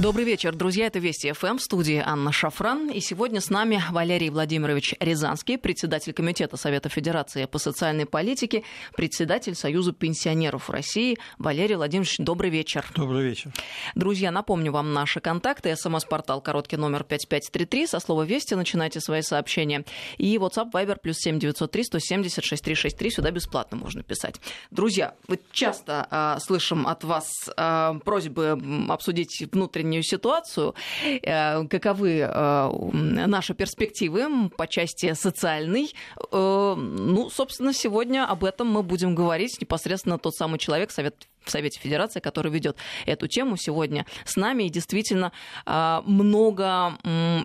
Добрый 0.00 0.24
вечер, 0.24 0.54
друзья. 0.54 0.86
Это 0.86 1.00
Вести 1.00 1.32
ФМ 1.32 1.56
в 1.56 1.60
студии 1.60 2.00
Анна 2.04 2.30
Шафран. 2.30 2.88
И 2.88 3.00
сегодня 3.00 3.40
с 3.40 3.50
нами 3.50 3.82
Валерий 3.90 4.30
Владимирович 4.30 4.94
Рязанский, 5.00 5.58
председатель 5.58 6.12
Комитета 6.12 6.56
Совета 6.56 6.88
Федерации 6.88 7.46
по 7.46 7.58
социальной 7.58 8.06
политике, 8.06 8.62
председатель 8.94 9.56
Союза 9.56 9.92
пенсионеров 9.92 10.70
России. 10.70 11.18
Валерий 11.38 11.74
Владимирович, 11.74 12.14
добрый 12.18 12.48
вечер. 12.48 12.86
Добрый 12.94 13.24
вечер. 13.24 13.52
Друзья, 13.96 14.30
напомню 14.30 14.70
вам 14.70 14.92
наши 14.92 15.18
контакты. 15.18 15.74
СМС-портал 15.74 16.42
короткий 16.42 16.76
номер 16.76 17.02
5533. 17.02 17.88
Со 17.88 17.98
слова 17.98 18.22
«Вести» 18.22 18.54
начинайте 18.54 19.00
свои 19.00 19.22
сообщения. 19.22 19.84
И 20.16 20.36
WhatsApp 20.36 20.70
Viber 20.70 20.98
плюс 21.02 21.16
7903 21.18 21.82
170 21.82 22.44
6363. 22.44 23.10
Сюда 23.10 23.32
бесплатно 23.32 23.76
можно 23.76 24.04
писать. 24.04 24.36
Друзья, 24.70 25.14
мы 25.26 25.40
часто 25.50 26.06
э, 26.08 26.40
слышим 26.40 26.86
от 26.86 27.02
вас 27.02 27.28
э, 27.56 27.94
просьбы 28.04 28.86
обсудить 28.88 29.42
внутренние 29.50 29.87
внутреннюю 29.88 30.02
ситуацию, 30.02 30.74
э, 31.04 31.66
каковы 31.68 32.20
э, 32.20 33.26
наши 33.26 33.54
перспективы 33.54 34.50
по 34.56 34.66
части 34.66 35.14
социальной. 35.14 35.94
Э, 36.32 36.74
ну, 36.76 37.30
собственно, 37.30 37.72
сегодня 37.72 38.26
об 38.26 38.44
этом 38.44 38.68
мы 38.68 38.82
будем 38.82 39.14
говорить 39.14 39.60
непосредственно 39.60 40.18
тот 40.18 40.34
самый 40.34 40.58
человек, 40.58 40.90
Совет 40.90 41.26
в 41.48 41.50
Совете 41.50 41.80
Федерации, 41.80 42.20
который 42.20 42.52
ведет 42.52 42.76
эту 43.06 43.26
тему 43.26 43.56
сегодня 43.56 44.06
с 44.24 44.36
нами. 44.36 44.64
И 44.64 44.70
действительно 44.70 45.32
а, 45.66 46.02
много 46.06 46.98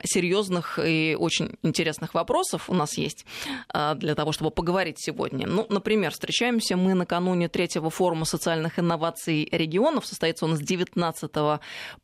серьезных 0.04 0.80
и 0.84 1.16
очень 1.20 1.58
интересных 1.64 2.14
вопросов 2.14 2.70
у 2.70 2.74
нас 2.74 2.98
есть 2.98 3.26
а, 3.70 3.96
для 3.96 4.16
того, 4.16 4.32
чтобы 4.32 4.52
поговорить 4.52 4.98
сегодня. 5.00 5.48
Ну, 5.48 5.66
например, 5.70 6.12
встречаемся 6.12 6.78
мы 6.78 6.94
накануне 6.94 7.50
третьего 7.50 7.90
форума 7.90 8.26
социальных 8.26 8.80
инноваций 8.80 9.48
регионов. 9.52 10.06
Состоится 10.06 10.46
он 10.46 10.58
с 10.58 10.60
19 10.60 11.32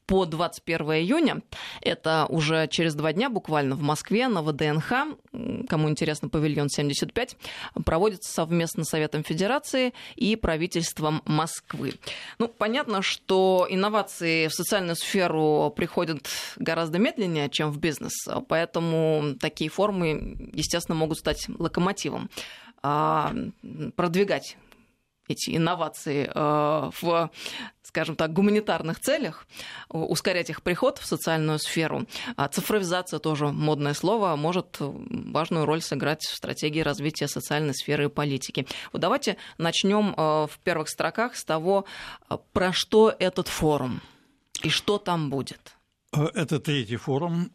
по 0.05 0.25
21 0.25 0.91
июня. 0.91 1.41
Это 1.81 2.25
уже 2.29 2.67
через 2.67 2.95
два 2.95 3.13
дня 3.13 3.29
буквально 3.29 3.75
в 3.75 3.81
Москве 3.81 4.27
на 4.27 4.41
ВДНХ. 4.41 4.91
Кому 5.67 5.89
интересно, 5.89 6.29
павильон 6.29 6.69
75 6.69 7.37
проводится 7.85 8.31
совместно 8.31 8.83
с 8.83 8.89
Советом 8.89 9.23
Федерации 9.23 9.93
и 10.15 10.35
правительством 10.35 11.21
Москвы. 11.25 11.88
Москвы. 11.89 11.99
Ну, 12.37 12.47
понятно, 12.47 13.01
что 13.01 13.67
инновации 13.69 14.47
в 14.47 14.53
социальную 14.53 14.95
сферу 14.95 15.73
приходят 15.75 16.27
гораздо 16.57 16.99
медленнее, 16.99 17.49
чем 17.49 17.71
в 17.71 17.79
бизнес, 17.79 18.13
поэтому 18.47 19.35
такие 19.39 19.69
формы, 19.69 20.51
естественно, 20.53 20.95
могут 20.95 21.17
стать 21.17 21.47
локомотивом 21.57 22.29
а, 22.81 23.33
продвигать 23.95 24.57
эти 25.29 25.55
инновации 25.55 26.29
э, 26.33 26.91
в, 27.01 27.31
скажем 27.83 28.15
так, 28.15 28.33
гуманитарных 28.33 28.99
целях, 28.99 29.47
ускорять 29.89 30.49
их 30.49 30.61
приход 30.63 30.97
в 30.97 31.05
социальную 31.05 31.59
сферу. 31.59 32.05
А 32.35 32.47
цифровизация 32.47 33.19
тоже 33.19 33.47
модное 33.47 33.93
слово, 33.93 34.35
может 34.35 34.77
важную 34.79 35.65
роль 35.65 35.81
сыграть 35.81 36.23
в 36.23 36.35
стратегии 36.35 36.81
развития 36.81 37.27
социальной 37.27 37.75
сферы 37.75 38.05
и 38.05 38.09
политики. 38.09 38.67
Вот 38.91 39.01
давайте 39.01 39.37
начнем 39.57 40.13
э, 40.17 40.47
в 40.47 40.59
первых 40.63 40.89
строках 40.89 41.35
с 41.35 41.45
того, 41.45 41.85
э, 42.29 42.37
про 42.51 42.73
что 42.73 43.15
этот 43.17 43.47
форум 43.47 44.01
и 44.63 44.69
что 44.69 44.97
там 44.97 45.29
будет. 45.29 45.75
Это 46.11 46.59
третий 46.59 46.95
форум. 46.95 47.51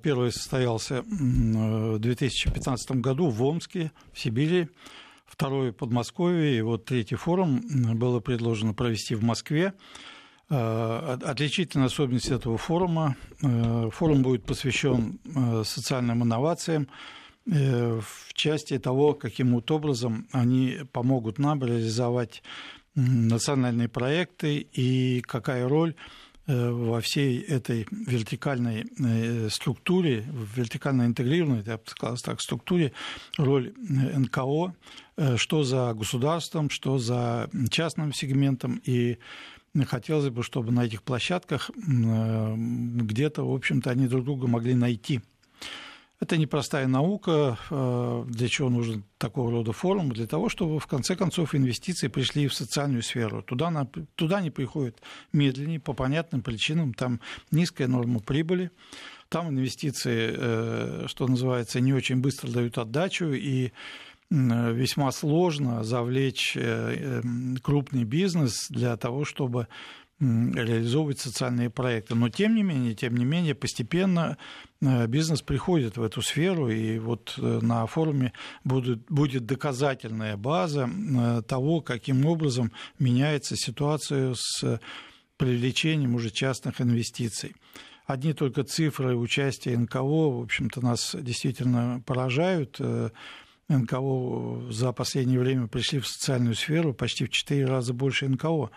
Первый 0.00 0.30
состоялся 0.30 1.02
в 1.02 1.98
2015 1.98 2.92
году 2.92 3.30
в 3.30 3.42
Омске, 3.42 3.90
в 4.12 4.20
Сибири 4.20 4.68
второй 5.26 5.72
Подмосковье, 5.72 6.58
и 6.58 6.62
вот 6.62 6.84
третий 6.84 7.16
форум 7.16 7.62
было 7.98 8.20
предложено 8.20 8.74
провести 8.74 9.14
в 9.14 9.22
Москве. 9.22 9.74
Э, 10.48 11.18
отличительная 11.24 11.86
особенность 11.86 12.30
этого 12.30 12.56
форума. 12.56 13.16
Э, 13.42 13.90
форум 13.92 14.22
будет 14.22 14.44
посвящен 14.44 15.18
э, 15.24 15.64
социальным 15.64 16.22
инновациям 16.22 16.88
в 17.48 18.34
части 18.34 18.76
того, 18.76 19.14
каким 19.14 19.54
вот 19.54 19.70
образом 19.70 20.26
они 20.32 20.78
помогут 20.90 21.38
нам 21.38 21.62
реализовать 21.62 22.42
национальные 22.96 23.88
проекты 23.88 24.66
и 24.72 25.20
какая 25.20 25.68
роль 25.68 25.94
во 26.46 27.00
всей 27.00 27.40
этой 27.40 27.86
вертикальной 27.90 28.86
структуре, 29.50 30.22
в 30.28 30.56
вертикально 30.56 31.06
интегрированной, 31.06 31.64
я 31.66 31.76
бы 31.76 31.82
сказал 31.86 32.16
так, 32.18 32.40
структуре, 32.40 32.92
роль 33.36 33.72
НКО 33.78 34.74
Э, 35.16 35.36
что 35.36 35.62
за 35.62 35.94
государством, 35.94 36.68
что 36.68 36.98
за 36.98 37.48
частным 37.70 38.12
сегментом. 38.12 38.80
И 38.84 39.18
хотелось 39.86 40.28
бы, 40.28 40.42
чтобы 40.42 40.72
на 40.72 40.84
этих 40.84 41.02
площадках 41.02 41.70
э, 41.70 42.54
где-то, 42.56 43.44
в 43.44 43.54
общем-то, 43.54 43.90
они 43.90 44.08
друг 44.08 44.24
друга 44.24 44.46
могли 44.46 44.74
найти. 44.74 45.22
Это 46.18 46.38
непростая 46.38 46.86
наука, 46.86 47.58
э, 47.70 48.24
для 48.28 48.48
чего 48.48 48.70
нужен 48.70 49.04
такого 49.18 49.50
рода 49.50 49.72
форум, 49.72 50.12
для 50.12 50.26
того, 50.26 50.48
чтобы 50.48 50.80
в 50.80 50.86
конце 50.86 51.14
концов 51.14 51.54
инвестиции 51.54 52.08
пришли 52.08 52.48
в 52.48 52.54
социальную 52.54 53.02
сферу. 53.02 53.42
Туда, 53.42 53.70
на, 53.70 53.86
туда 54.14 54.38
они 54.38 54.50
приходят 54.50 55.00
медленнее, 55.32 55.78
по 55.78 55.92
понятным 55.92 56.42
причинам, 56.42 56.94
там 56.94 57.20
низкая 57.50 57.86
норма 57.86 58.20
прибыли, 58.20 58.70
там 59.28 59.50
инвестиции, 59.50 61.06
что 61.08 61.26
называется, 61.26 61.80
не 61.80 61.92
очень 61.92 62.16
быстро 62.20 62.50
дают 62.50 62.78
отдачу, 62.78 63.32
и 63.32 63.72
весьма 64.30 65.12
сложно 65.12 65.84
завлечь 65.84 66.56
э, 66.56 67.22
крупный 67.62 68.04
бизнес 68.04 68.68
для 68.70 68.96
того, 68.96 69.24
чтобы 69.24 69.68
реализовывать 70.18 71.20
социальные 71.20 71.68
проекты. 71.68 72.14
Но 72.14 72.28
тем 72.30 72.54
не 72.54 72.62
менее, 72.62 72.94
тем 72.94 73.16
не 73.16 73.24
менее, 73.24 73.54
постепенно 73.54 74.38
э, 74.80 75.06
бизнес 75.06 75.42
приходит 75.42 75.96
в 75.98 76.02
эту 76.02 76.22
сферу, 76.22 76.70
и 76.70 76.98
вот 76.98 77.34
э, 77.36 77.60
на 77.60 77.86
форуме 77.86 78.32
будет, 78.64 79.04
будет 79.10 79.44
доказательная 79.44 80.36
база 80.36 80.88
того, 81.46 81.80
каким 81.82 82.24
образом 82.24 82.72
меняется 82.98 83.56
ситуация 83.56 84.34
с 84.34 84.80
привлечением 85.36 86.14
уже 86.14 86.30
частных 86.30 86.80
инвестиций. 86.80 87.54
Одни 88.06 88.32
только 88.32 88.62
цифры 88.62 89.16
участия 89.16 89.76
НКО, 89.76 90.00
в 90.00 90.42
общем-то, 90.42 90.80
нас 90.80 91.14
действительно 91.18 92.02
поражают. 92.06 92.80
НКО 93.68 94.70
за 94.70 94.92
последнее 94.92 95.40
время 95.40 95.66
пришли 95.66 95.98
в 95.98 96.06
социальную 96.06 96.54
сферу 96.54 96.94
почти 96.94 97.24
в 97.24 97.30
четыре 97.30 97.66
раза 97.66 97.92
больше 97.92 98.28
НКО. 98.28 98.70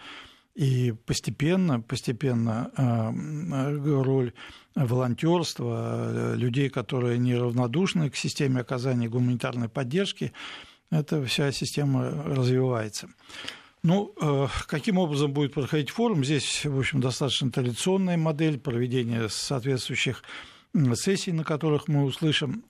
И 0.59 0.93
постепенно, 1.05 1.79
постепенно 1.79 2.69
э, 2.75 4.01
роль 4.03 4.33
волонтерства, 4.75 6.35
людей, 6.35 6.69
которые 6.69 7.17
неравнодушны 7.17 8.09
к 8.09 8.17
системе 8.17 8.61
оказания 8.61 9.07
гуманитарной 9.07 9.69
поддержки, 9.69 10.33
эта 10.91 11.23
вся 11.23 11.53
система 11.53 12.11
развивается. 12.25 13.07
Ну, 13.83 14.13
э, 14.21 14.47
каким 14.67 14.97
образом 14.97 15.31
будет 15.31 15.53
проходить 15.53 15.91
форум? 15.91 16.25
Здесь, 16.25 16.65
в 16.65 16.77
общем, 16.77 16.99
достаточно 16.99 17.49
традиционная 17.51 18.17
модель 18.17 18.59
проведения 18.59 19.29
соответствующих 19.29 20.23
сессий, 20.95 21.31
на 21.31 21.45
которых 21.45 21.87
мы 21.87 22.03
услышим 22.03 22.65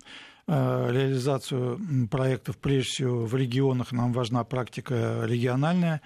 Э, 0.52 0.90
реализацию 0.92 1.80
проектов, 2.10 2.58
прежде 2.58 2.90
всего, 2.90 3.26
в 3.28 3.36
регионах 3.36 3.92
нам 3.92 4.12
важна 4.12 4.44
практика 4.44 5.22
региональная, 5.26 6.02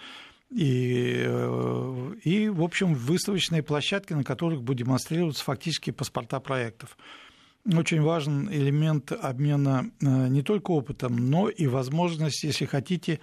и, 0.55 1.23
э, 1.25 2.13
и, 2.23 2.49
в 2.49 2.61
общем, 2.61 2.93
выставочные 2.93 3.63
площадки, 3.63 4.13
на 4.13 4.23
которых 4.23 4.61
будут 4.61 4.85
демонстрироваться 4.85 5.43
фактически 5.43 5.91
паспорта 5.91 6.39
проектов. 6.39 6.97
Очень 7.65 8.01
важен 8.01 8.49
элемент 8.51 9.11
обмена 9.11 9.89
э, 10.01 10.27
не 10.27 10.43
только 10.43 10.71
опытом, 10.71 11.15
но 11.15 11.49
и 11.49 11.65
возможность, 11.67 12.43
если 12.43 12.65
хотите, 12.65 13.19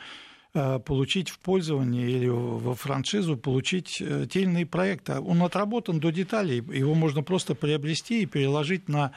получить 0.52 1.28
в 1.28 1.38
пользование 1.38 2.10
или 2.10 2.26
во 2.28 2.74
франшизу 2.74 3.36
получить 3.36 3.98
э, 4.00 4.26
те 4.28 4.40
или 4.40 4.48
иные 4.48 4.66
проекты. 4.66 5.20
Он 5.20 5.42
отработан 5.42 6.00
до 6.00 6.10
деталей, 6.10 6.56
его 6.56 6.94
можно 6.94 7.22
просто 7.22 7.54
приобрести 7.54 8.22
и 8.22 8.26
переложить 8.26 8.88
на 8.88 9.12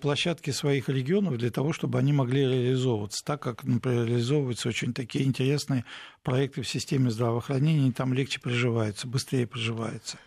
площадки 0.00 0.50
своих 0.50 0.88
регионов 0.88 1.38
для 1.38 1.50
того, 1.50 1.72
чтобы 1.72 1.98
они 1.98 2.12
могли 2.12 2.42
реализовываться, 2.42 3.24
так 3.24 3.42
как, 3.42 3.64
например, 3.64 4.06
реализовываются 4.06 4.68
очень 4.68 4.92
такие 4.92 5.24
интересные 5.24 5.84
проекты 6.22 6.62
в 6.62 6.68
системе 6.68 7.10
здравоохранения, 7.10 7.88
и 7.88 7.92
там 7.92 8.12
легче 8.12 8.38
приживаются, 8.38 9.08
быстрее 9.08 9.46
приживаются. 9.46 10.18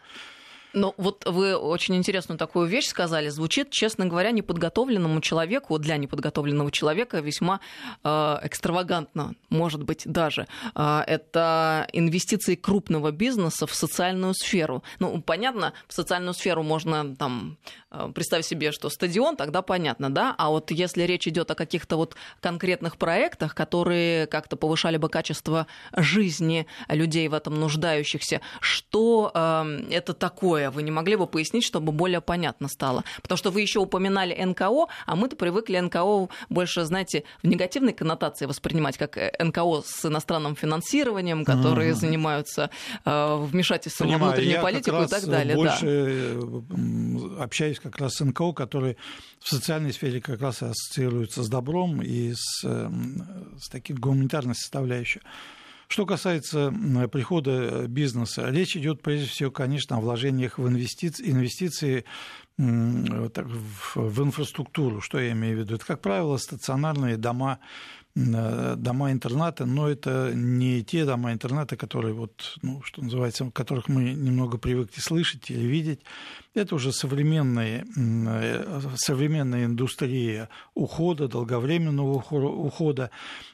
Ну, 0.75 0.93
вот 0.97 1.23
вы 1.25 1.55
очень 1.55 1.95
интересную 1.95 2.37
такую 2.37 2.67
вещь 2.67 2.87
сказали. 2.87 3.29
Звучит, 3.29 3.69
честно 3.69 4.05
говоря, 4.05 4.31
неподготовленному 4.31 5.21
человеку, 5.21 5.79
для 5.79 5.95
неподготовленного 5.95 6.69
человека 6.69 7.19
весьма 7.19 7.61
э, 8.03 8.09
экстравагантно, 8.43 9.35
может 9.49 9.83
быть, 9.83 10.01
даже. 10.05 10.47
Э, 10.75 10.99
это 11.07 11.87
инвестиции 11.93 12.55
крупного 12.55 13.11
бизнеса 13.11 13.65
в 13.67 13.73
социальную 13.73 14.33
сферу. 14.33 14.83
Ну, 14.99 15.21
понятно, 15.21 15.71
в 15.87 15.93
социальную 15.93 16.33
сферу 16.33 16.61
можно 16.61 17.15
там 17.15 17.57
э, 17.91 18.11
представить 18.13 18.45
себе, 18.45 18.73
что 18.73 18.89
стадион, 18.89 19.37
тогда 19.37 19.61
понятно, 19.61 20.09
да? 20.13 20.35
А 20.37 20.49
вот 20.49 20.71
если 20.71 21.03
речь 21.03 21.25
идет 21.25 21.49
о 21.51 21.55
каких-то 21.55 21.95
вот 21.95 22.17
конкретных 22.41 22.97
проектах, 22.97 23.55
которые 23.55 24.27
как-то 24.27 24.57
повышали 24.57 24.97
бы 24.97 25.07
качество 25.07 25.67
жизни 25.95 26.67
людей 26.89 27.29
в 27.29 27.33
этом 27.33 27.57
нуждающихся, 27.61 28.41
что 28.59 29.31
э, 29.33 29.87
это 29.89 30.13
такое? 30.13 30.64
Вы 30.71 30.83
не 30.83 30.91
могли 30.91 31.15
бы 31.15 31.27
пояснить, 31.27 31.63
чтобы 31.63 31.91
более 31.91 32.21
понятно 32.21 32.67
стало? 32.67 33.03
Потому 33.21 33.37
что 33.37 33.51
вы 33.51 33.61
еще 33.61 33.79
упоминали 33.79 34.33
НКО, 34.43 34.87
а 35.05 35.15
мы-то 35.15 35.35
привыкли 35.35 35.79
НКО 35.79 36.29
больше, 36.49 36.85
знаете, 36.85 37.23
в 37.43 37.47
негативной 37.47 37.93
коннотации 37.93 38.45
воспринимать, 38.45 38.97
как 38.97 39.17
э, 39.17 39.31
НКО 39.39 39.81
с 39.85 40.05
иностранным 40.05 40.55
финансированием, 40.55 41.45
которые 41.45 41.91
mm-hmm. 41.91 41.95
занимаются 41.95 42.69
э, 43.03 43.35
вмешательством 43.37 44.07
Понимаю, 44.07 44.23
во 44.23 44.35
внутреннюю 44.35 44.61
политику 44.61 45.03
и 45.03 45.07
так 45.07 45.25
далее. 45.25 45.55
Больше 45.55 46.39
да. 46.39 47.43
общаюсь 47.43 47.79
как 47.79 47.97
раз 47.97 48.15
с 48.15 48.23
НКО, 48.23 48.53
которые 48.53 48.97
в 49.39 49.49
социальной 49.49 49.93
сфере 49.93 50.21
как 50.21 50.41
раз 50.41 50.61
ассоциируются 50.61 51.43
с 51.43 51.49
добром 51.49 52.01
и 52.01 52.33
с, 52.33 52.63
с 52.63 53.69
таким 53.69 53.97
гуманитарной 53.97 54.55
составляющей. 54.55 55.21
Что 55.87 56.05
касается 56.05 56.73
прихода 57.11 57.51
э, 57.51 57.87
бизнеса, 57.87 58.49
речь 58.49 58.75
идет 58.75 59.01
прежде 59.01 59.27
всего, 59.27 59.51
конечно, 59.51 59.97
о 59.97 60.01
вложениях 60.01 60.57
в 60.57 60.67
инвестиции, 60.67 61.29
инвестиции 61.29 62.05
в 62.57 64.23
инфраструктуру. 64.23 65.01
Что 65.01 65.19
я 65.19 65.33
имею 65.33 65.57
в 65.57 65.59
виду? 65.59 65.75
Это, 65.75 65.85
как 65.85 66.01
правило, 66.01 66.37
стационарные 66.37 67.17
дома 67.17 67.59
Э, 67.59 68.04
дома-интернаты, 68.15 69.65
но 69.65 69.89
это 69.89 70.31
не 70.33 70.83
те 70.83 71.03
дома-интернаты, 71.03 71.75
которые, 71.75 72.13
вот, 72.13 72.57
ну, 72.61 72.81
что 72.81 73.03
называется, 73.03 73.51
которых 73.51 73.89
мы 73.89 74.03
немного 74.13 74.57
привыкли 74.57 75.01
слышать 75.01 75.51
или 75.51 75.65
видеть. 75.65 75.99
Это 76.53 76.75
уже 76.75 76.93
современные, 76.93 77.85
э, 77.97 78.81
современная 78.95 79.65
индустрия 79.65 80.47
ухода, 80.75 81.27
долговременного 81.27 82.13
ухода, 82.13 83.09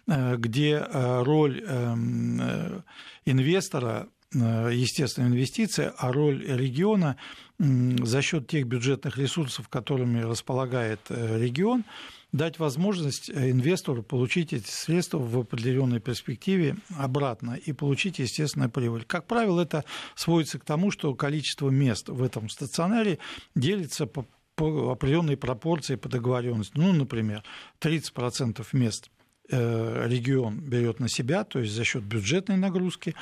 э, 0.08 0.36
где 0.38 0.86
роль 0.94 1.64
эм, 1.66 2.84
инвестора 3.26 4.08
естественно, 4.34 5.28
инвестиция, 5.28 5.94
а 5.98 6.14
роль 6.14 6.42
региона 6.48 7.18
за 7.60 8.22
счет 8.22 8.48
тех 8.48 8.66
бюджетных 8.66 9.18
ресурсов, 9.18 9.68
которыми 9.68 10.22
располагает 10.22 11.02
регион, 11.10 11.84
дать 12.32 12.60
возможность 12.60 13.30
э, 13.30 13.52
инвестору 13.52 14.04
получить 14.04 14.54
эти 14.54 14.70
средства 14.70 15.18
в 15.18 15.38
определенной 15.40 16.00
перспективе 16.00 16.78
обратно 16.98 17.54
и 17.54 17.74
получить, 17.74 18.20
естественно, 18.20 18.70
прибыль. 18.70 19.04
Как 19.04 19.26
правило, 19.28 19.62
это 19.62 19.84
сводится 20.16 20.60
к 20.60 20.66
тому, 20.66 20.92
что 20.92 21.14
количество 21.14 21.70
мест 21.70 22.10
в 22.10 22.24
этом 22.24 22.50
стационаре 22.50 23.20
делится 23.56 24.06
по, 24.06 24.26
по 24.56 24.92
определенной 24.92 25.38
пропорции 25.38 25.96
по 25.96 26.10
договоренности. 26.10 26.74
Ну, 26.76 26.94
например, 26.94 27.44
30% 27.82 28.66
мест 28.74 29.10
э, 29.50 30.08
регион 30.08 30.60
берет 30.62 31.00
на 31.00 31.10
себя, 31.10 31.44
то 31.44 31.60
есть 31.60 31.74
за 31.74 31.84
счет 31.84 32.04
бюджетной 32.04 32.58
нагрузки, 32.58 33.14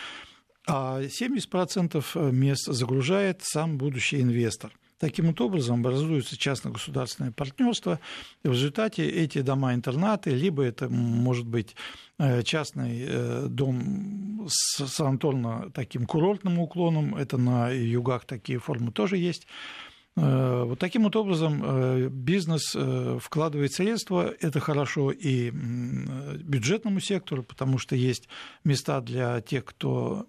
а 0.67 1.01
70% 1.01 2.31
мест 2.31 2.65
загружает 2.67 3.41
сам 3.41 3.79
будущий 3.79 4.21
инвестор. 4.21 4.71
Таким 4.99 5.27
вот 5.27 5.39
образом 5.39 5.79
образуется 5.79 6.37
частно-государственное 6.37 7.31
партнерство, 7.31 8.01
и 8.43 8.49
в 8.49 8.51
результате 8.51 9.07
эти 9.07 9.39
дома-интернаты, 9.39 10.31
либо 10.31 10.61
это 10.61 10.89
может 10.89 11.47
быть 11.47 11.73
э, 12.17 12.43
частный 12.43 13.05
э, 13.07 13.47
дом 13.49 14.45
с 14.49 14.85
санаторно 14.87 15.71
таким 15.73 16.05
курортным 16.05 16.59
уклоном, 16.59 17.15
это 17.15 17.37
на 17.37 17.69
югах 17.69 18.25
такие 18.25 18.59
формы 18.59 18.91
тоже 18.91 19.15
есть, 19.15 19.47
э, 20.17 20.63
вот 20.65 20.79
таким 20.79 21.03
вот 21.03 21.15
образом 21.15 22.09
бизнес 22.09 22.75
вкладывает 23.23 23.71
средства, 23.71 24.33
это 24.41 24.59
хорошо 24.59 25.11
и 25.11 25.49
бюджетному 25.49 26.99
сектору, 26.99 27.43
потому 27.43 27.77
что 27.77 27.95
есть 27.95 28.27
места 28.65 28.99
для 28.99 29.39
тех, 29.39 29.63
кто 29.63 30.27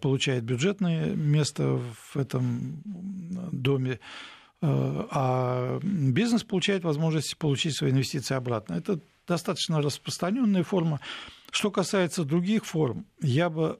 получает 0.00 0.44
бюджетное 0.44 1.14
место 1.14 1.80
в 2.12 2.16
этом 2.16 2.82
доме, 3.52 3.92
э, 3.92 3.98
а 4.62 5.80
бизнес 5.82 6.44
получает 6.44 6.84
возможность 6.84 7.36
получить 7.36 7.76
свои 7.76 7.90
инвестиции 7.90 8.34
обратно. 8.34 8.74
Это 8.74 9.00
достаточно 9.26 9.80
распространенная 9.80 10.64
форма. 10.64 11.00
Что 11.50 11.70
касается 11.70 12.24
других 12.24 12.64
форм, 12.64 13.06
я 13.20 13.48
бы 13.50 13.78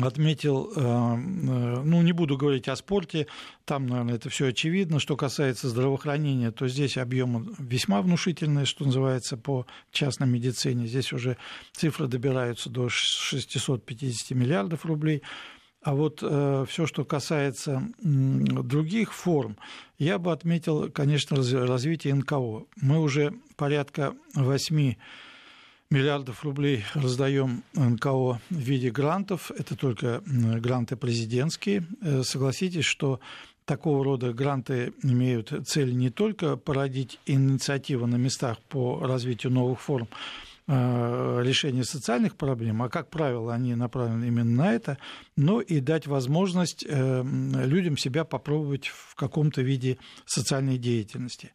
отметил, 0.00 0.72
э, 0.74 0.80
э, 0.80 1.82
ну, 1.84 2.02
не 2.02 2.12
буду 2.12 2.36
говорить 2.36 2.68
о 2.68 2.76
спорте, 2.76 3.26
там, 3.64 3.86
наверное, 3.86 4.14
это 4.16 4.28
все 4.28 4.48
очевидно. 4.48 5.00
Что 5.00 5.16
касается 5.16 5.68
здравоохранения, 5.68 6.50
то 6.50 6.68
здесь 6.68 6.98
объемы 6.98 7.54
весьма 7.58 8.02
внушительные, 8.02 8.66
что 8.66 8.84
называется, 8.84 9.36
по 9.36 9.66
частной 9.92 10.26
медицине. 10.26 10.86
Здесь 10.86 11.12
уже 11.12 11.36
цифры 11.72 12.08
добираются 12.08 12.68
до 12.68 12.88
650 12.88 14.36
миллиардов 14.36 14.84
рублей. 14.84 15.22
А 15.82 15.94
вот 15.94 16.18
э, 16.20 16.64
все, 16.68 16.86
что 16.86 17.04
касается 17.04 17.80
других 18.00 19.14
форм, 19.14 19.56
я 19.98 20.18
бы 20.18 20.32
отметил, 20.32 20.90
конечно, 20.90 21.36
развитие 21.36 22.14
НКО. 22.14 22.64
Мы 22.80 22.98
уже 22.98 23.34
порядка 23.56 24.14
8 24.34 24.94
миллиардов 25.90 26.44
рублей 26.44 26.84
раздаем 26.94 27.62
НКО 27.74 28.40
в 28.40 28.40
виде 28.50 28.90
грантов. 28.90 29.50
Это 29.50 29.76
только 29.76 30.22
гранты 30.26 30.96
президентские. 30.96 31.86
Э, 32.02 32.22
согласитесь, 32.22 32.84
что 32.84 33.20
такого 33.64 34.04
рода 34.04 34.32
гранты 34.32 34.94
имеют 35.02 35.52
цель 35.66 35.94
не 35.94 36.10
только 36.10 36.56
породить 36.56 37.18
инициативы 37.26 38.06
на 38.06 38.16
местах 38.16 38.58
по 38.68 39.00
развитию 39.00 39.52
новых 39.52 39.80
форм 39.80 40.08
э, 40.66 41.42
решения 41.44 41.84
социальных 41.84 42.36
проблем, 42.36 42.82
а, 42.82 42.88
как 42.88 43.10
правило, 43.10 43.52
они 43.52 43.74
направлены 43.74 44.26
именно 44.26 44.64
на 44.64 44.72
это, 44.72 44.98
но 45.36 45.60
и 45.60 45.80
дать 45.80 46.06
возможность 46.06 46.84
э, 46.88 47.22
людям 47.22 47.96
себя 47.96 48.24
попробовать 48.24 48.86
в 48.86 49.14
каком-то 49.14 49.62
виде 49.62 49.98
социальной 50.24 50.78
деятельности. 50.78 51.52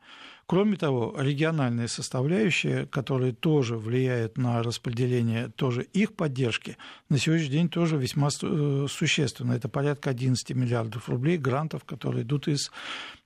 Кроме 0.52 0.76
того, 0.76 1.16
региональная 1.18 1.88
составляющая, 1.88 2.86
которая 2.86 3.32
тоже 3.32 3.78
влияет 3.78 4.38
на 4.38 4.62
распределение 4.62 5.48
тоже 5.48 5.84
их 5.84 6.14
поддержки, 6.14 6.76
на 7.08 7.18
сегодняшний 7.18 7.52
день 7.52 7.70
тоже 7.70 7.96
весьма 7.96 8.28
э, 8.28 8.86
существенно. 8.90 9.54
Это 9.54 9.70
порядка 9.70 10.10
11 10.10 10.50
миллиардов 10.54 11.08
рублей 11.08 11.38
грантов, 11.38 11.86
которые 11.86 12.24
идут 12.24 12.50
из 12.50 12.70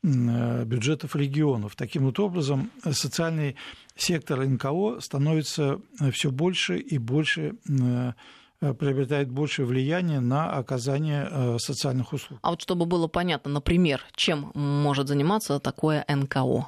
э, 0.04 0.66
бюджетов 0.66 1.16
регионов. 1.16 1.76
Таким 1.76 2.06
вот 2.06 2.20
образом, 2.20 2.70
социальный 2.92 3.56
сектор 3.96 4.46
НКО 4.46 5.00
становится 5.00 5.82
все 6.12 6.30
больше 6.30 6.78
и 6.78 7.00
больше 7.00 7.56
э, 7.68 8.14
приобретает 8.60 9.32
больше 9.32 9.66
влияния 9.66 10.20
на 10.20 10.52
оказание 10.52 11.58
социальных 11.58 12.14
услуг. 12.14 12.38
А 12.44 12.52
вот 12.52 12.62
чтобы 12.62 12.86
было 12.86 13.08
понятно, 13.08 13.50
например, 13.50 14.04
чем 14.16 14.52
может 14.54 15.08
заниматься 15.08 15.60
такое 15.60 16.06
НКО? 16.08 16.68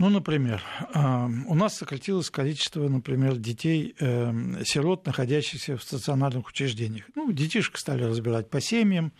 Ну, 0.00 0.08
например, 0.08 0.62
у 0.94 1.54
нас 1.54 1.76
сократилось 1.76 2.30
количество, 2.30 2.88
например, 2.88 3.36
детей-сирот, 3.36 5.00
эм, 5.00 5.04
находящихся 5.04 5.76
в 5.76 5.82
стационарных 5.82 6.48
учреждениях. 6.48 7.04
Ну, 7.14 7.30
детишек 7.32 7.76
стали 7.76 8.04
разбирать 8.04 8.48
по 8.48 8.62
семьям, 8.62 9.12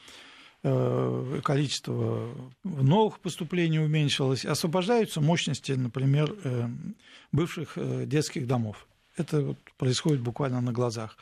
э, 0.62 1.40
количество 1.44 2.34
новых 2.64 3.20
поступлений 3.20 3.78
уменьшилось, 3.78 4.46
освобождаются 4.46 5.20
мощности, 5.20 5.72
например, 5.72 6.34
эм, 6.44 6.96
бывших 7.30 7.72
э, 7.76 8.06
детских 8.06 8.46
домов. 8.46 8.88
Это 9.18 9.54
происходит 9.76 10.22
буквально 10.22 10.62
на 10.62 10.72
глазах. 10.72 11.18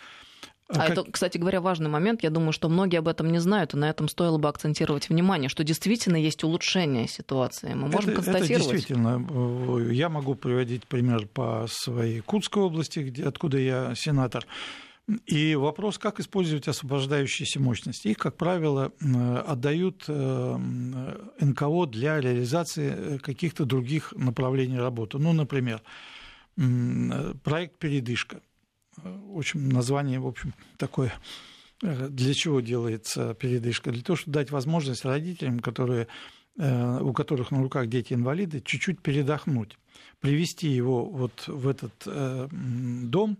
А, 0.68 0.74
а 0.74 0.86
как... 0.86 0.90
это, 0.90 1.10
кстати 1.10 1.38
говоря, 1.38 1.60
важный 1.62 1.88
момент. 1.88 2.22
Я 2.22 2.30
думаю, 2.30 2.52
что 2.52 2.68
многие 2.68 2.98
об 2.98 3.08
этом 3.08 3.32
не 3.32 3.38
знают, 3.38 3.72
и 3.72 3.76
на 3.78 3.88
этом 3.88 4.06
стоило 4.08 4.36
бы 4.36 4.48
акцентировать 4.48 5.08
внимание, 5.08 5.48
что 5.48 5.64
действительно 5.64 6.16
есть 6.16 6.44
улучшение 6.44 7.08
ситуации. 7.08 7.72
Мы 7.72 7.88
можем 7.88 8.10
это, 8.10 8.22
констатировать. 8.22 8.66
Это 8.66 8.72
действительно. 8.72 9.90
Я 9.90 10.10
могу 10.10 10.34
приводить 10.34 10.86
пример 10.86 11.26
по 11.26 11.66
своей 11.70 12.20
Курской 12.20 12.62
области, 12.62 12.98
где, 12.98 13.24
откуда 13.24 13.58
я 13.58 13.94
сенатор. 13.94 14.46
И 15.24 15.54
вопрос, 15.54 15.96
как 15.96 16.20
использовать 16.20 16.68
освобождающиеся 16.68 17.60
мощности. 17.60 18.08
Их, 18.08 18.18
как 18.18 18.36
правило, 18.36 18.92
отдают 19.46 20.04
э, 20.06 20.56
НКО 21.40 21.86
для 21.86 22.20
реализации 22.20 23.16
каких-то 23.16 23.64
других 23.64 24.12
направлений 24.14 24.78
работы. 24.78 25.16
Ну, 25.16 25.32
например, 25.32 25.80
проект 27.42 27.78
«Передышка» 27.78 28.40
очень 29.32 29.60
название, 29.72 30.20
в 30.20 30.26
общем, 30.26 30.54
такое 30.76 31.12
Для 31.80 32.34
чего 32.34 32.60
делается 32.60 33.34
передышка? 33.34 33.92
Для 33.92 34.02
того, 34.02 34.16
чтобы 34.16 34.34
дать 34.34 34.50
возможность 34.50 35.04
родителям, 35.04 35.60
которые, 35.60 36.08
у 36.56 37.12
которых 37.12 37.52
на 37.52 37.62
руках 37.62 37.86
дети-инвалиды, 37.86 38.60
чуть-чуть 38.60 39.00
передохнуть, 39.00 39.78
привести 40.20 40.68
его 40.68 41.04
вот 41.04 41.44
в 41.46 41.68
этот 41.68 41.92
дом, 42.04 43.38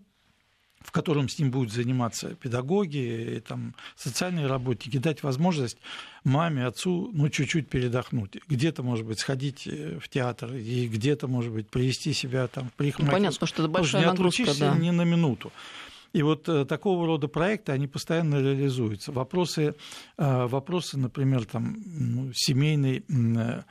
в 0.81 0.91
котором 0.91 1.27
с 1.27 1.37
ним 1.37 1.51
будут 1.51 1.73
заниматься 1.73 2.35
педагоги, 2.35 3.35
и, 3.37 3.39
там, 3.41 3.75
социальные 3.95 4.47
работники, 4.47 4.97
дать 4.97 5.23
возможность 5.23 5.77
маме, 6.23 6.65
отцу 6.65 7.09
ну, 7.13 7.29
чуть-чуть 7.29 7.67
передохнуть. 7.67 8.37
Где-то, 8.47 8.81
может 8.81 9.05
быть, 9.05 9.19
сходить 9.19 9.67
э, 9.67 9.99
в 9.99 10.07
театр, 10.07 10.53
и 10.53 10.87
где-то, 10.87 11.27
может 11.27 11.51
быть, 11.51 11.69
привести 11.69 12.13
себя 12.13 12.47
там 12.47 12.69
в 12.69 12.73
парикмахерскую. 12.73 13.07
Ну, 13.07 13.11
понятно, 13.11 13.47
что 13.47 13.63
это 13.63 13.71
большая 13.71 14.01
не 14.01 14.07
нагрузка, 14.07 14.57
да. 14.57 14.75
ни 14.75 14.89
на 14.89 15.03
минуту. 15.03 15.51
И 16.13 16.23
вот 16.23 16.47
э, 16.47 16.65
такого 16.65 17.05
рода 17.05 17.27
проекты, 17.27 17.71
они 17.71 17.87
постоянно 17.87 18.41
реализуются. 18.41 19.11
Вопросы, 19.11 19.75
э, 20.17 20.45
вопросы 20.47 20.97
например, 20.97 21.45
там, 21.45 21.75
ну, 21.85 22.31
семейный, 22.33 23.03
э, 23.07 23.61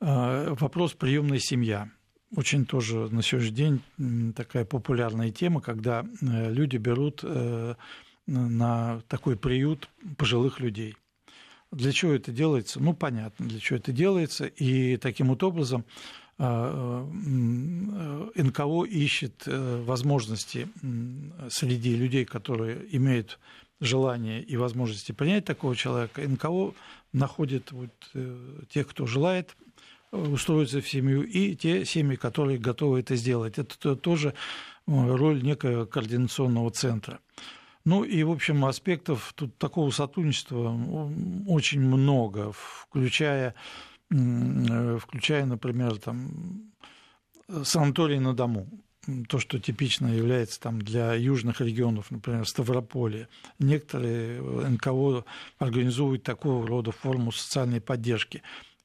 э 0.00 0.54
вопрос 0.58 0.94
приемная 0.94 1.38
семья– 1.38 1.90
очень 2.34 2.64
тоже 2.64 3.08
на 3.10 3.22
сегодняшний 3.22 3.56
день 3.56 4.32
такая 4.32 4.64
популярная 4.64 5.30
тема, 5.30 5.60
когда 5.60 6.04
э, 6.20 6.52
люди 6.52 6.76
берут 6.78 7.20
э, 7.22 7.74
на 8.26 9.02
такой 9.08 9.36
приют 9.36 9.88
пожилых 10.16 10.60
людей. 10.60 10.96
Для 11.70 11.92
чего 11.92 12.12
это 12.12 12.32
делается? 12.32 12.80
Ну, 12.80 12.94
понятно, 12.94 13.48
для 13.48 13.60
чего 13.60 13.78
это 13.78 13.92
делается. 13.92 14.46
И 14.46 14.96
таким 14.96 15.28
вот 15.28 15.42
образом 15.42 15.84
э, 16.38 17.06
НКО 18.36 18.84
ищет 18.84 19.46
возможности 19.46 20.68
среди 21.48 21.96
людей, 21.96 22.24
которые 22.24 22.84
имеют 22.96 23.38
желание 23.80 24.42
и 24.42 24.56
возможности 24.56 25.12
принять 25.12 25.44
такого 25.44 25.74
человека. 25.76 26.22
НКО 26.26 26.72
находит 27.12 27.72
вот 27.72 27.90
тех, 28.70 28.86
кто 28.86 29.06
желает 29.06 29.56
устроиться 30.12 30.80
в 30.80 30.88
семью, 30.88 31.22
и 31.22 31.56
те 31.56 31.84
семьи, 31.84 32.16
которые 32.16 32.58
готовы 32.58 33.00
это 33.00 33.16
сделать. 33.16 33.58
Это 33.58 33.96
тоже 33.96 34.28
э, 34.28 34.34
роль 34.86 35.42
некого 35.42 35.86
координационного 35.86 36.70
центра. 36.70 37.20
Ну 37.84 38.04
и, 38.04 38.22
в 38.22 38.30
общем, 38.30 38.64
аспектов 38.64 39.32
тут 39.34 39.58
такого 39.58 39.90
сотрудничества 39.90 40.78
очень 41.48 41.80
много, 41.80 42.52
включая, 42.52 43.54
э, 44.10 44.98
включая 45.00 45.46
например, 45.46 45.98
там, 45.98 46.72
санаторий 47.64 48.18
на 48.18 48.34
дому 48.34 48.68
то, 49.28 49.38
что 49.40 49.58
типично 49.58 50.06
является 50.06 50.60
там 50.60 50.80
для 50.80 51.14
южных 51.14 51.60
регионов, 51.60 52.10
например, 52.10 52.46
Ставрополье. 52.46 53.28
Некоторые 53.58 54.40
НКО 54.40 55.24
организуют 55.58 56.22
такого 56.22 56.66
рода 56.66 56.92
форму 56.92 57.32
социальной 57.32 57.80
поддержки. 57.80 58.42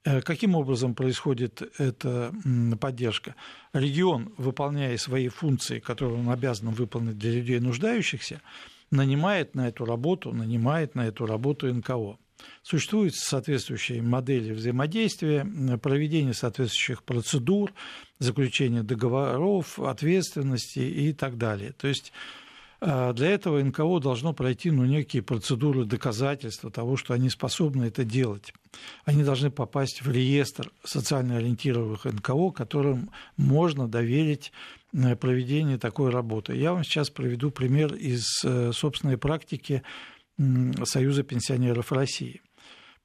Э, 0.07 0.21
каким 0.21 0.55
образом 0.55 0.95
происходит 0.95 1.61
эта 1.77 2.33
поддержка? 2.79 3.35
Регион, 3.73 4.33
выполняя 4.37 4.95
свои 4.97 5.27
функции, 5.27 5.79
которые 5.79 6.19
он 6.19 6.29
обязан 6.29 6.69
выполнить 6.69 7.17
для 7.17 7.31
людей 7.31 7.59
нуждающихся, 7.59 8.41
нанимает 8.89 9.53
на 9.53 9.67
эту 9.67 9.83
работу, 9.83 10.31
нанимает 10.31 10.95
на 10.95 11.07
эту 11.07 11.25
работу 11.25 11.67
НКО. 11.67 12.17
Существуют 12.63 13.15
соответствующие 13.15 14.01
модели 14.01 14.53
взаимодействия, 14.53 15.45
проведение 15.81 16.33
соответствующих 16.33 17.03
процедур, 17.03 17.73
заключение 18.19 18.83
договоров, 18.83 19.77
ответственности 19.77 20.79
и 20.79 21.11
так 21.11 21.37
далее. 21.37 21.73
То 21.73 21.87
есть 21.89 22.13
для 22.79 23.29
этого 23.31 23.61
НКО 23.63 23.99
должно 23.99 24.33
пройти 24.33 24.69
ну, 24.69 24.85
некие 24.85 25.23
процедуры 25.23 25.85
доказательства 25.85 26.69
того, 26.69 26.95
что 26.95 27.13
они 27.13 27.29
способны 27.29 27.85
это 27.85 28.03
делать. 28.03 28.53
Они 29.05 29.23
должны 29.23 29.49
попасть 29.49 30.01
в 30.01 30.11
реестр 30.11 30.71
социально 30.83 31.37
ориентированных 31.37 32.05
НКО, 32.05 32.51
которым 32.51 33.09
можно 33.35 33.87
доверить 33.87 34.51
э, 34.93 35.15
проведение 35.15 35.77
такой 35.77 36.11
работы. 36.11 36.55
Я 36.55 36.73
вам 36.73 36.83
сейчас 36.83 37.09
приведу 37.09 37.51
пример 37.51 37.93
из 37.93 38.25
э, 38.43 38.71
собственной 38.73 39.17
практики 39.17 39.83
Союза 40.83 41.23
пенсионеров 41.23 41.91
России. 41.91 42.41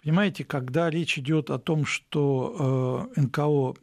Понимаете, 0.02 0.45
когда 0.45 0.91
речь 0.91 1.17
идет 1.19 1.49
о 1.49 1.59
том, 1.59 1.87
что 1.87 3.09
э, 3.17 3.21
НКО 3.23 3.75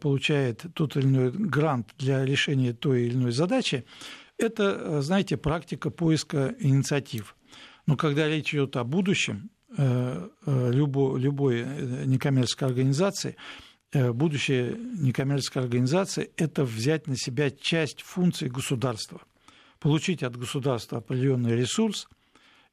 получает 0.00 0.66
тот 0.74 0.96
или 0.96 1.06
иной 1.06 1.30
грант 1.30 1.94
для 1.96 2.24
решения 2.24 2.72
той 2.72 3.04
или 3.04 3.14
иной 3.14 3.30
задачи, 3.30 3.84
это, 4.40 4.80
э, 4.80 5.00
знаете, 5.02 5.36
практика 5.36 5.90
поиска 5.90 6.54
инициатив. 6.58 7.36
Но 7.86 7.96
когда 7.96 8.28
речь 8.28 8.54
идет 8.54 8.76
о 8.76 8.84
будущем 8.84 9.50
э, 9.76 10.28
э, 10.46 10.70
любой, 10.72 11.20
любой 11.20 11.64
некоммерческой 12.06 12.68
организации, 12.68 13.36
будущее 13.92 14.76
некоммерческой 14.78 15.62
организации– 15.62 16.30
это 16.36 16.64
взять 16.64 17.08
на 17.08 17.16
себя 17.16 17.50
часть 17.50 18.02
функций 18.02 18.48
государства, 18.48 19.20
получить 19.80 20.22
от 20.22 20.36
государства 20.36 20.98
определенный 20.98 21.56
ресурс 21.56 22.08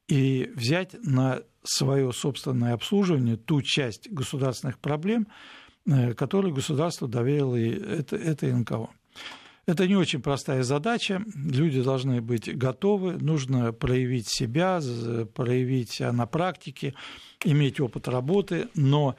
и 0.06 0.48
взять 0.54 0.94
на 1.02 1.42
свое 1.64 2.12
собственное 2.12 2.74
обслуживание 2.74 3.36
ту 3.36 3.62
часть 3.62 4.08
государственных 4.08 4.78
проблем, 4.78 5.26
которые 6.16 6.54
государство 6.54 7.08
доверило 7.08 7.56
это, 7.56 8.14
это 8.14 8.46
НКО. 8.46 8.88
Это 9.68 9.86
не 9.86 9.96
очень 9.96 10.22
простая 10.22 10.62
задача. 10.62 11.22
Люди 11.34 11.82
должны 11.82 12.22
быть 12.22 12.56
готовы, 12.56 13.18
нужно 13.18 13.74
проявить 13.74 14.26
себя, 14.26 14.80
проявить 15.34 16.00
на 16.00 16.24
практике, 16.24 16.94
иметь 17.44 17.78
опыт 17.78 18.08
работы, 18.08 18.68
но 18.74 19.16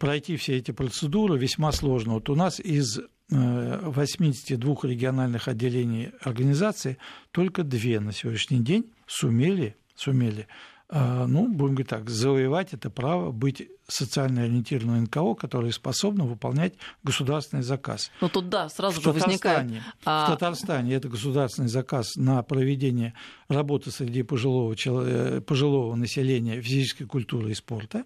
пройти 0.00 0.36
все 0.36 0.56
эти 0.56 0.72
процедуры 0.72 1.38
весьма 1.38 1.70
сложно. 1.70 2.14
Вот 2.14 2.28
у 2.28 2.34
нас 2.34 2.58
из 2.58 2.98
82 3.28 4.72
э, 4.72 4.88
региональных 4.88 5.46
отделений 5.46 6.10
организации 6.22 6.98
только 7.30 7.62
две 7.62 8.00
на 8.00 8.10
сегодняшний 8.10 8.58
день 8.58 8.90
сумели, 9.06 9.76
сумели 9.94 10.48
ну, 10.92 11.48
будем 11.48 11.74
говорить 11.74 11.88
так, 11.88 12.10
завоевать 12.10 12.74
это 12.74 12.90
право 12.90 13.32
быть 13.32 13.68
социально 13.88 14.42
ориентированным 14.42 15.04
НКО, 15.04 15.34
которые 15.34 15.72
способны 15.72 16.24
выполнять 16.24 16.74
государственный 17.02 17.62
заказ. 17.62 18.10
Ну 18.20 18.28
тут 18.28 18.50
да, 18.50 18.68
сразу 18.68 19.00
в 19.00 19.04
же 19.04 19.12
возникает. 19.12 19.70
А... 20.04 20.26
В 20.26 20.30
Татарстане 20.30 20.94
это 20.94 21.08
государственный 21.08 21.68
заказ 21.68 22.16
на 22.16 22.42
проведение 22.42 23.14
работы 23.48 23.90
среди 23.90 24.22
пожилого, 24.22 24.74
э, 24.74 25.40
пожилого 25.40 25.94
населения 25.94 26.60
физической 26.60 27.04
культуры 27.04 27.52
и 27.52 27.54
спорта. 27.54 28.04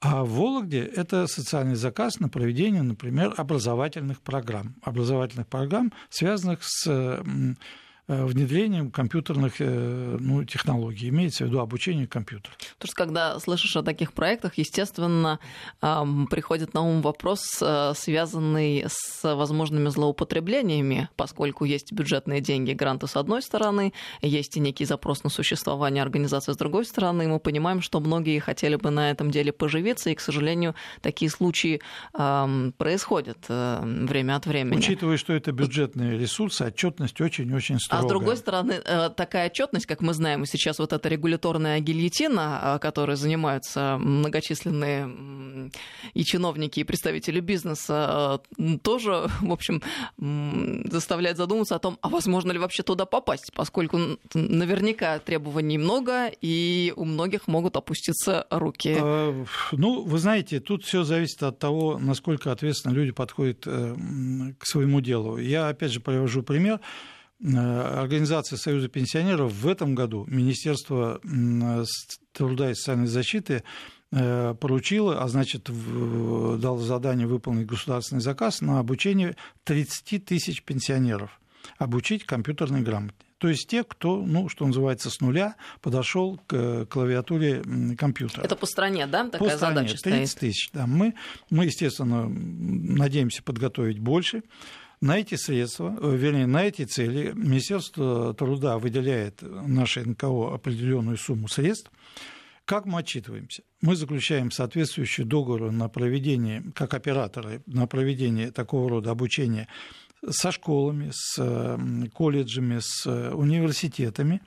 А 0.00 0.24
в 0.24 0.30
Вологде 0.30 0.80
это 0.82 1.26
социальный 1.26 1.74
заказ 1.74 2.20
на 2.20 2.28
проведение, 2.28 2.82
например, 2.82 3.34
образовательных 3.36 4.20
программ. 4.22 4.76
Образовательных 4.82 5.46
программ, 5.46 5.92
связанных 6.08 6.60
с 6.62 7.22
внедрением 8.10 8.90
компьютерных 8.90 9.60
э, 9.60 10.16
ну, 10.18 10.44
технологий, 10.44 11.08
имеется 11.10 11.44
в 11.44 11.46
виду 11.46 11.60
обучение 11.60 12.08
компьютеру. 12.08 12.52
Потому 12.78 12.88
что 12.88 12.96
когда 12.96 13.38
слышишь 13.38 13.76
о 13.76 13.82
таких 13.82 14.12
проектах, 14.12 14.58
естественно, 14.58 15.38
приходит 15.80 16.74
на 16.74 16.82
ум 16.82 17.02
вопрос, 17.02 17.40
э, 17.62 17.92
связанный 17.94 18.84
с 18.88 19.22
возможными 19.22 19.88
злоупотреблениями, 19.88 21.08
поскольку 21.16 21.64
есть 21.64 21.92
бюджетные 21.92 22.40
деньги, 22.40 22.72
гранты 22.72 23.06
с 23.06 23.14
одной 23.16 23.42
стороны, 23.42 23.92
есть 24.22 24.56
и 24.56 24.60
некий 24.60 24.84
запрос 24.84 25.22
на 25.22 25.30
существование 25.30 26.02
организации 26.02 26.52
с 26.52 26.56
другой 26.56 26.84
стороны. 26.86 27.28
Мы 27.28 27.38
понимаем, 27.38 27.80
что 27.80 28.00
многие 28.00 28.40
хотели 28.40 28.74
бы 28.76 28.90
на 28.90 29.10
этом 29.10 29.30
деле 29.30 29.52
поживиться, 29.52 30.10
и, 30.10 30.14
к 30.14 30.20
сожалению, 30.20 30.74
такие 31.00 31.30
случаи 31.30 31.80
происходят 32.12 33.38
время 33.48 34.36
от 34.36 34.46
времени. 34.46 34.78
Учитывая, 34.78 35.16
что 35.16 35.32
это 35.32 35.52
бюджетные 35.52 36.18
ресурсы, 36.18 36.62
отчетность 36.62 37.20
очень-очень 37.20 37.78
строгая. 37.78 37.99
А 38.00 38.02
с 38.02 38.08
другой 38.08 38.36
стороны, 38.36 38.80
э, 38.84 39.10
такая 39.10 39.46
отчетность, 39.46 39.86
как 39.86 40.00
мы 40.00 40.14
знаем, 40.14 40.46
сейчас 40.46 40.78
вот 40.78 40.92
эта 40.92 41.08
регуляторная 41.08 41.80
гильотина, 41.80 42.78
которой 42.80 43.16
занимаются 43.16 43.96
многочисленные 43.98 45.70
и 46.14 46.24
чиновники, 46.24 46.80
и 46.80 46.84
представители 46.84 47.40
бизнеса, 47.40 48.40
э, 48.58 48.78
тоже, 48.82 49.28
в 49.40 49.52
общем, 49.52 49.82
заставляет 50.90 51.36
задуматься 51.36 51.76
о 51.76 51.78
том, 51.78 51.98
а 52.00 52.08
возможно 52.08 52.52
ли 52.52 52.58
вообще 52.58 52.82
туда 52.82 53.06
попасть, 53.06 53.52
поскольку 53.54 53.98
наверняка 54.34 55.18
требований 55.18 55.78
много, 55.78 56.30
и 56.40 56.92
у 56.96 57.04
многих 57.04 57.48
могут 57.48 57.76
опуститься 57.76 58.46
руки. 58.50 58.96
А, 58.98 59.44
ну, 59.72 60.02
вы 60.02 60.18
знаете, 60.18 60.60
тут 60.60 60.84
все 60.84 61.04
зависит 61.04 61.42
от 61.42 61.58
того, 61.58 61.98
насколько 61.98 62.52
ответственно 62.52 62.92
люди 62.92 63.12
подходят 63.12 63.64
э, 63.66 63.94
к 64.58 64.66
своему 64.66 65.00
делу. 65.00 65.38
Я, 65.38 65.68
опять 65.68 65.92
же, 65.92 66.00
привожу 66.00 66.42
пример. 66.42 66.80
Э, 67.42 68.00
Организация 68.00 68.56
Союза 68.56 68.88
пенсионеров 68.88 69.52
в 69.52 69.66
этом 69.66 69.94
году 69.94 70.24
Министерство 70.28 71.20
труда 72.32 72.70
и 72.70 72.74
социальной 72.74 73.06
защиты 73.06 73.62
э, 74.12 74.54
поручило, 74.60 75.22
а 75.22 75.28
значит, 75.28 75.70
дало 75.70 76.78
задание 76.78 77.26
выполнить 77.26 77.66
государственный 77.66 78.20
заказ 78.20 78.60
на 78.60 78.78
обучение 78.78 79.36
30 79.64 80.24
тысяч 80.24 80.62
пенсионеров, 80.62 81.40
обучить 81.78 82.24
компьютерной 82.24 82.82
грамоте. 82.82 83.14
То 83.38 83.48
есть 83.48 83.68
те, 83.68 83.84
кто, 83.84 84.18
ну, 84.18 84.50
что 84.50 84.66
называется, 84.66 85.08
с 85.08 85.20
нуля 85.20 85.56
подошел 85.80 86.38
к 86.46 86.84
клавиатуре 86.90 87.62
компьютера. 87.96 88.44
Это 88.44 88.54
по 88.54 88.66
стране, 88.66 89.06
да, 89.06 89.24
такая 89.30 89.48
по 89.48 89.56
стране, 89.56 89.76
задача 89.76 90.02
30 90.02 90.28
стоит? 90.28 90.40
тысяч, 90.40 90.70
да. 90.74 90.86
Мы, 90.86 91.14
мы, 91.48 91.64
естественно, 91.64 92.28
надеемся 92.28 93.42
подготовить 93.42 93.98
больше. 93.98 94.42
На 95.00 95.18
эти 95.18 95.34
средства, 95.34 95.96
э, 95.98 96.14
вернее, 96.14 96.46
на 96.46 96.64
эти 96.64 96.84
цели 96.84 97.32
Министерство 97.34 98.34
труда 98.34 98.76
выделяет 98.78 99.40
нашей 99.40 100.04
НКО 100.04 100.54
определенную 100.54 101.16
сумму 101.16 101.48
средств. 101.48 101.90
Как 102.66 102.84
мы 102.84 103.00
отчитываемся? 103.00 103.62
Мы 103.80 103.96
заключаем 103.96 104.50
соответствующие 104.50 105.26
договоры 105.26 105.70
на 105.70 105.88
проведение, 105.88 106.62
как 106.74 106.92
операторы, 106.92 107.62
на 107.64 107.86
проведение 107.86 108.50
такого 108.50 108.90
рода 108.90 109.10
обучения 109.10 109.68
со 110.28 110.52
школами, 110.52 111.10
с 111.14 111.78
колледжами, 112.12 112.78
с 112.80 113.06
университетами, 113.32 114.42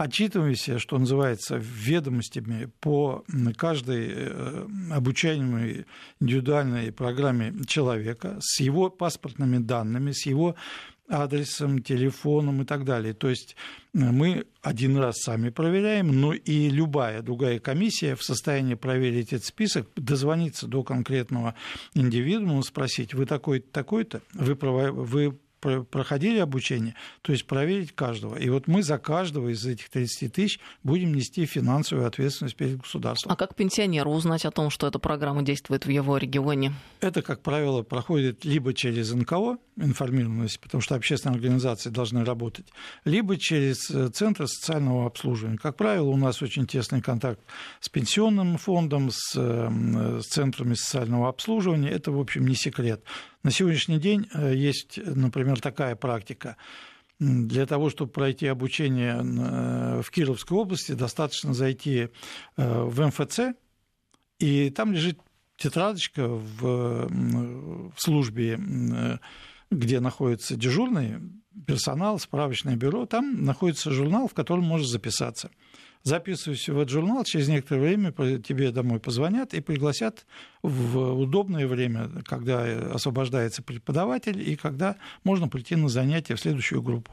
отчитываемся, 0.00 0.78
что 0.78 0.98
называется, 0.98 1.56
ведомостями 1.60 2.70
по 2.80 3.22
каждой 3.58 4.08
э, 4.10 4.66
обучаемой 4.92 5.84
индивидуальной 6.20 6.90
программе 6.90 7.52
человека, 7.66 8.38
с 8.40 8.60
его 8.60 8.88
паспортными 8.88 9.58
данными, 9.58 10.12
с 10.12 10.24
его 10.24 10.56
адресом, 11.06 11.82
телефоном 11.82 12.62
и 12.62 12.64
так 12.64 12.84
далее. 12.84 13.12
То 13.12 13.28
есть 13.28 13.56
э, 13.92 13.98
мы 13.98 14.46
один 14.62 14.96
раз 14.96 15.18
сами 15.18 15.50
проверяем, 15.50 16.18
но 16.18 16.32
и 16.32 16.70
любая 16.70 17.20
другая 17.20 17.58
комиссия 17.58 18.16
в 18.16 18.22
состоянии 18.22 18.76
проверить 18.76 19.34
этот 19.34 19.44
список, 19.44 19.86
дозвониться 19.96 20.66
до 20.66 20.82
конкретного 20.82 21.54
индивидуума, 21.92 22.62
спросить, 22.62 23.12
вы 23.12 23.26
такой-то, 23.26 23.70
такой-то, 23.70 24.22
вы, 24.32 24.54
вы 24.54 25.38
проходили 25.60 26.38
обучение, 26.38 26.94
то 27.22 27.32
есть 27.32 27.46
проверить 27.46 27.94
каждого. 27.94 28.36
И 28.36 28.48
вот 28.48 28.66
мы 28.66 28.82
за 28.82 28.98
каждого 28.98 29.48
из 29.48 29.64
этих 29.66 29.90
30 29.90 30.32
тысяч 30.32 30.60
будем 30.82 31.14
нести 31.14 31.46
финансовую 31.46 32.06
ответственность 32.06 32.56
перед 32.56 32.78
государством. 32.78 33.32
А 33.32 33.36
как 33.36 33.54
пенсионеру 33.54 34.10
узнать 34.10 34.44
о 34.44 34.50
том, 34.50 34.70
что 34.70 34.86
эта 34.86 34.98
программа 34.98 35.42
действует 35.42 35.86
в 35.86 35.90
его 35.90 36.16
регионе? 36.16 36.72
Это, 37.00 37.22
как 37.22 37.42
правило, 37.42 37.82
проходит 37.82 38.44
либо 38.44 38.74
через 38.74 39.12
НКО, 39.12 39.58
информированность, 39.80 40.60
потому 40.60 40.80
что 40.80 40.94
общественные 40.94 41.36
организации 41.36 41.90
должны 41.90 42.24
работать, 42.24 42.66
либо 43.04 43.36
через 43.36 43.90
э, 43.90 44.08
Центр 44.08 44.46
социального 44.48 45.06
обслуживания. 45.06 45.58
Как 45.58 45.76
правило, 45.76 46.08
у 46.08 46.16
нас 46.16 46.42
очень 46.42 46.66
тесный 46.66 47.00
контакт 47.00 47.40
с 47.80 47.88
пенсионным 47.88 48.58
фондом, 48.58 49.10
с, 49.12 49.34
э, 49.36 50.20
с 50.22 50.26
центрами 50.26 50.74
социального 50.74 51.28
обслуживания. 51.28 51.90
Это, 51.90 52.12
в 52.12 52.20
общем, 52.20 52.46
не 52.46 52.54
секрет. 52.54 53.02
На 53.42 53.50
сегодняшний 53.50 53.98
день 53.98 54.28
э, 54.34 54.54
есть, 54.54 54.98
например, 55.04 55.60
такая 55.60 55.96
практика. 55.96 56.56
Для 57.18 57.66
того, 57.66 57.90
чтобы 57.90 58.10
пройти 58.10 58.46
обучение 58.46 59.22
э, 59.22 60.02
в 60.02 60.10
Кировской 60.10 60.56
области, 60.56 60.92
достаточно 60.92 61.54
зайти 61.54 62.08
э, 62.56 62.82
в 62.82 63.06
МФЦ, 63.06 63.56
и 64.38 64.70
там 64.70 64.92
лежит 64.92 65.18
тетрадочка 65.56 66.26
в, 66.26 67.08
в 67.08 67.94
службе, 67.96 68.58
где 69.70 70.00
находится 70.00 70.56
дежурный 70.56 71.20
персонал, 71.66 72.18
справочное 72.18 72.76
бюро, 72.76 73.06
там 73.06 73.44
находится 73.44 73.90
журнал, 73.90 74.28
в 74.28 74.34
котором 74.34 74.64
можно 74.64 74.86
записаться 74.86 75.50
записываешься 76.02 76.72
в 76.72 76.78
этот 76.78 76.90
журнал, 76.90 77.24
через 77.24 77.48
некоторое 77.48 77.80
время 77.80 78.12
тебе 78.38 78.70
домой 78.70 79.00
позвонят 79.00 79.54
и 79.54 79.60
пригласят 79.60 80.26
в 80.62 80.98
удобное 81.12 81.66
время, 81.66 82.08
когда 82.24 82.62
освобождается 82.94 83.62
преподаватель 83.62 84.40
и 84.48 84.56
когда 84.56 84.96
можно 85.24 85.48
прийти 85.48 85.76
на 85.76 85.88
занятия 85.88 86.36
в 86.36 86.40
следующую 86.40 86.82
группу. 86.82 87.12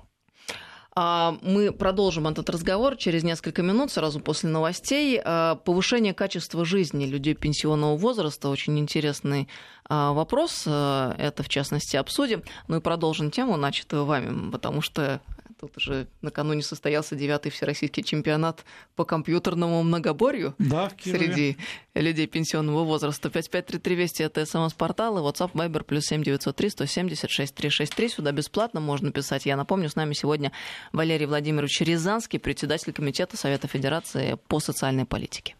А, 1.00 1.38
мы 1.44 1.72
продолжим 1.72 2.28
этот 2.28 2.50
разговор 2.50 2.96
через 2.96 3.24
несколько 3.24 3.62
минут, 3.62 3.92
сразу 3.92 4.20
после 4.20 4.50
новостей. 4.50 5.22
А, 5.24 5.54
повышение 5.54 6.16
качества 6.16 6.66
жизни 6.66 7.06
людей 7.06 7.36
пенсионного 7.36 7.96
возраста– 7.96 8.50
очень 8.50 8.80
интересный 8.80 9.48
а, 9.88 10.14
вопрос. 10.14 10.64
Это, 10.66 11.44
в 11.44 11.50
частности, 11.50 11.98
обсудим. 11.98 12.42
Ну 12.68 12.78
и 12.78 12.82
продолжим 12.82 13.30
тему, 13.30 13.58
начатую 13.58 14.06
вами, 14.06 14.50
потому 14.50 14.82
что 14.82 15.22
Тут 15.60 15.76
уже 15.78 16.08
накануне 16.22 16.62
состоялся 16.62 17.16
девятый 17.16 17.52
всероссийский 17.52 18.04
чемпионат 18.04 18.64
по 18.96 19.06
компьютерному 19.06 19.82
многоборью 19.82 20.54
да, 20.60 20.92
среди 21.02 21.58
людей 21.96 22.28
пенсионного 22.28 22.84
возраста. 22.84 23.30
5533 23.30 23.96
Вести 23.96 24.24
это 24.24 24.46
смс-портал 24.46 25.18
и 25.18 25.22
WhatsApp 25.22 25.54
Viber 25.54 25.84
плюс 25.84 26.06
7903 26.06 26.70
176 26.70 27.56
363. 27.56 28.10
Сюда 28.10 28.32
бесплатно 28.32 28.80
можно 28.80 29.12
писать. 29.12 29.48
Я 29.48 29.58
напомню, 29.58 29.90
с 29.90 29.96
нами 29.96 30.14
сегодня 30.14 30.52
Валерий 30.94 31.26
Владимирович 31.26 31.82
Рязанский, 31.82 32.38
председатель 32.38 32.94
Комитета 32.94 33.36
Совета 33.36 33.68
Федерации 33.68 34.38
по 34.48 34.60
социальной 34.60 35.06
политике. 35.06 35.56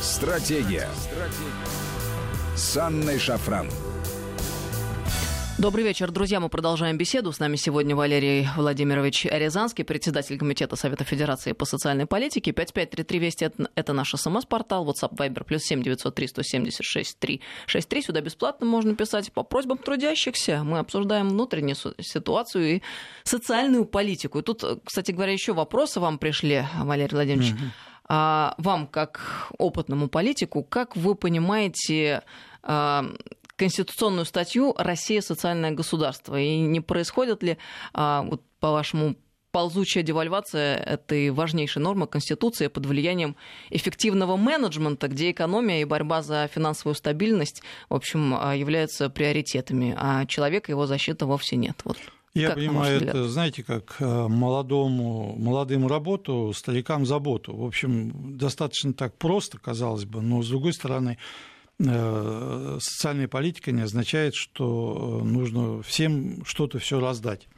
Стратегия. 0.00 0.88
Стратегия. 0.96 1.88
С 2.56 2.76
Анной 2.76 3.20
Шафран. 3.20 3.68
Добрый 5.58 5.82
вечер, 5.82 6.12
друзья. 6.12 6.38
Мы 6.38 6.48
продолжаем 6.48 6.96
беседу. 6.96 7.32
С 7.32 7.40
нами 7.40 7.56
сегодня 7.56 7.96
Валерий 7.96 8.46
Владимирович 8.56 9.24
Рязанский, 9.24 9.84
председатель 9.84 10.38
Комитета 10.38 10.76
Совета 10.76 11.02
Федерации 11.02 11.50
по 11.50 11.64
социальной 11.64 12.06
политике. 12.06 12.52
5533 12.52 13.18
Вести– 13.18 13.50
это 13.74 13.92
наш 13.92 14.14
СМС-портал. 14.14 14.88
WhatsApp 14.88 15.16
Viber 15.16 15.42
плюс 15.42 15.62
7903 15.64 16.28
176 16.28 17.18
363. 17.18 18.02
Сюда 18.02 18.20
бесплатно 18.20 18.66
можно 18.66 18.94
писать 18.94 19.32
по 19.32 19.42
просьбам 19.42 19.78
трудящихся. 19.78 20.62
Мы 20.62 20.78
обсуждаем 20.78 21.28
внутреннюю 21.30 21.74
ситуацию 21.74 22.76
и 22.76 22.82
социальную 23.24 23.84
политику. 23.84 24.38
И 24.38 24.42
тут, 24.42 24.62
кстати 24.84 25.10
говоря, 25.10 25.32
еще 25.32 25.54
вопросы 25.54 25.98
вам 25.98 26.18
пришли, 26.18 26.66
Валерий 26.78 27.16
Владимирович. 27.16 27.54
Угу. 27.54 27.60
А 28.10 28.54
вам, 28.58 28.86
как 28.86 29.48
опытному 29.58 30.08
политику, 30.08 30.62
как 30.62 30.94
вы 30.94 31.16
понимаете 31.16 32.22
а, 32.62 33.04
конституционную 33.58 34.24
статью 34.24 34.74
«Россия– 34.78 35.20
социальное 35.22 35.72
государство». 35.72 36.40
И 36.40 36.58
не 36.60 36.80
происходит 36.80 37.42
ли, 37.42 37.58
а, 37.92 38.22
вот, 38.22 38.42
по-вашему, 38.60 39.16
ползучая 39.50 40.04
девальвация 40.04 40.76
этой 40.76 41.30
важнейшей 41.30 41.82
нормы 41.82 42.06
Конституции 42.06 42.68
под 42.68 42.86
влиянием 42.86 43.34
эффективного 43.70 44.36
менеджмента, 44.36 45.08
где 45.08 45.32
экономия 45.32 45.80
и 45.80 45.84
борьба 45.84 46.22
за 46.22 46.48
финансовую 46.52 46.94
стабильность, 46.94 47.62
в 47.88 47.94
общем, 47.94 48.34
а, 48.38 48.54
являются 48.54 49.10
приоритетами, 49.10 49.94
а 49.98 50.24
человека 50.26 50.70
его 50.70 50.86
защита 50.86 51.26
вовсе 51.26 51.56
нет. 51.56 51.80
Вот. 51.84 51.98
Я 52.34 52.48
как, 52.48 52.56
понимаю, 52.56 53.00
это, 53.02 53.28
знаете, 53.28 53.64
как 53.64 53.96
а, 53.98 54.28
молодому, 54.28 55.34
молодым 55.36 55.88
работу, 55.88 56.52
старикам 56.54 57.04
заботу. 57.06 57.56
В 57.56 57.64
общем, 57.64 58.36
достаточно 58.38 58.92
так 58.92 59.16
просто, 59.16 59.58
казалось 59.58 60.04
бы, 60.04 60.20
но, 60.20 60.42
с 60.42 60.48
другой 60.48 60.72
стороны, 60.72 61.18
Э, 61.18 61.57
социальная 61.80 63.28
политика 63.28 63.70
не 63.70 63.82
означает, 63.82 64.34
что 64.34 65.20
нужно 65.24 65.82
всем 65.82 66.44
что-то 66.44 66.78
все 66.78 66.98
раздать. 66.98 67.48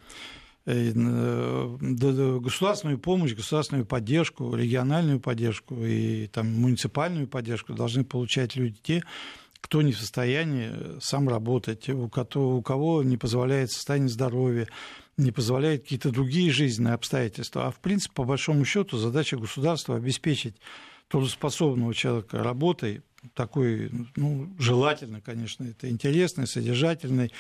Э, 0.67 1.77
государственную 1.81 2.99
помощь, 2.99 3.35
государственную 3.35 3.87
поддержку, 3.87 4.55
региональную 4.55 5.19
поддержку 5.19 5.75
и 5.83 6.27
там, 6.27 6.53
муниципальную 6.53 7.27
поддержку 7.27 7.73
должны 7.73 8.05
получать 8.05 8.57
люди 8.57 8.77
те, 8.83 9.03
кто 9.61 9.83
не 9.83 9.93
в 9.93 9.99
состоянии 9.99 11.01
сам 11.01 11.29
работать, 11.29 11.89
у 11.89 12.09
кого 12.09 13.03
не 13.03 13.17
позволяет 13.17 13.71
состояние 13.71 14.11
здоровья, 14.11 14.69
не 15.17 15.33
позволяет 15.33 15.83
какие-то 15.83 16.11
другие 16.11 16.51
жизненные 16.51 16.95
обстоятельства. 16.95 17.67
А 17.67 17.71
в 17.71 17.81
принципе, 17.81 18.15
по 18.15 18.25
большому 18.25 18.65
счету, 18.65 18.97
задача 18.97 19.37
государства 19.39 19.97
обеспечить 19.97 20.57
трудоспособного 21.09 21.95
человека 21.95 22.43
работой, 22.43 23.03
такой, 23.35 23.91
ну, 24.17 24.51
желательно, 24.59 25.21
конечно, 25.21 25.65
это 25.65 25.91
интересный, 25.91 26.47
содержательный, 26.47 27.33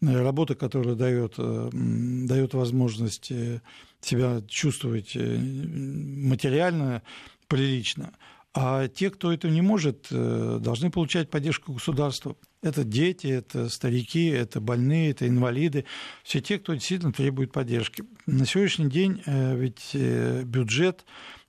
э, 0.00 0.22
работа, 0.22 0.54
которая 0.54 0.94
дает, 0.94 1.34
э, 1.38 1.70
дает 1.72 2.54
возможность 2.54 3.30
э, 3.30 3.60
себя 4.00 4.42
чувствовать 4.48 5.16
материально 5.16 7.02
прилично. 7.48 8.12
А 8.56 8.86
те, 8.86 9.10
кто 9.10 9.32
это 9.32 9.48
не 9.48 9.62
может, 9.62 10.06
должны 10.10 10.90
получать 10.90 11.28
поддержку 11.28 11.72
государства. 11.72 12.36
Это 12.62 12.84
дети, 12.84 13.26
это 13.26 13.68
старики, 13.68 14.26
это 14.26 14.60
больные, 14.60 15.10
это 15.10 15.26
инвалиды, 15.26 15.86
все 16.22 16.40
те, 16.40 16.60
кто 16.60 16.74
действительно 16.74 17.12
требует 17.12 17.50
поддержки. 17.50 18.04
На 18.26 18.46
сегодняшний 18.46 18.90
день 18.90 19.20
ведь 19.26 19.96
бюджет 20.44 21.04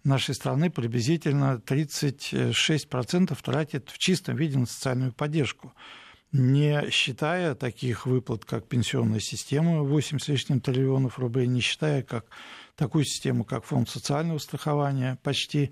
нашей 0.06 0.36
страны 0.36 0.70
приблизительно 0.70 1.62
36% 1.65 3.38
тратит 3.41 3.89
в 3.89 3.98
чистом 3.98 4.36
виде 4.36 4.58
на 4.58 4.65
социальную 4.65 5.13
поддержку 5.13 5.74
не 6.38 6.89
считая 6.91 7.56
таких 7.56 8.06
выплат, 8.06 8.46
как 8.46 8.68
пенсионная 8.68 9.20
система, 9.20 9.84
8 9.84 10.20
с 10.20 10.28
лишним 10.28 10.60
триллионов 10.60 11.18
рублей, 11.18 11.48
не 11.48 11.62
считая 11.62 12.04
как 12.04 12.26
такую 12.76 13.06
систему, 13.06 13.44
как 13.44 13.63
фонд 13.63 13.89
социального 13.89 14.38
страхования, 14.38 15.18
почти 15.24 15.72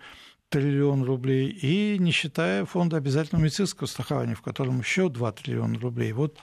триллион 0.49 1.03
рублей, 1.03 1.49
и 1.49 1.97
не 1.99 2.11
считая 2.11 2.65
фонда 2.65 2.97
обязательного 2.97 3.43
медицинского 3.43 3.87
страхования, 3.87 4.35
в 4.35 4.41
котором 4.41 4.79
еще 4.79 5.09
2 5.09 5.31
триллиона 5.33 5.79
рублей. 5.79 6.13
Вот 6.13 6.37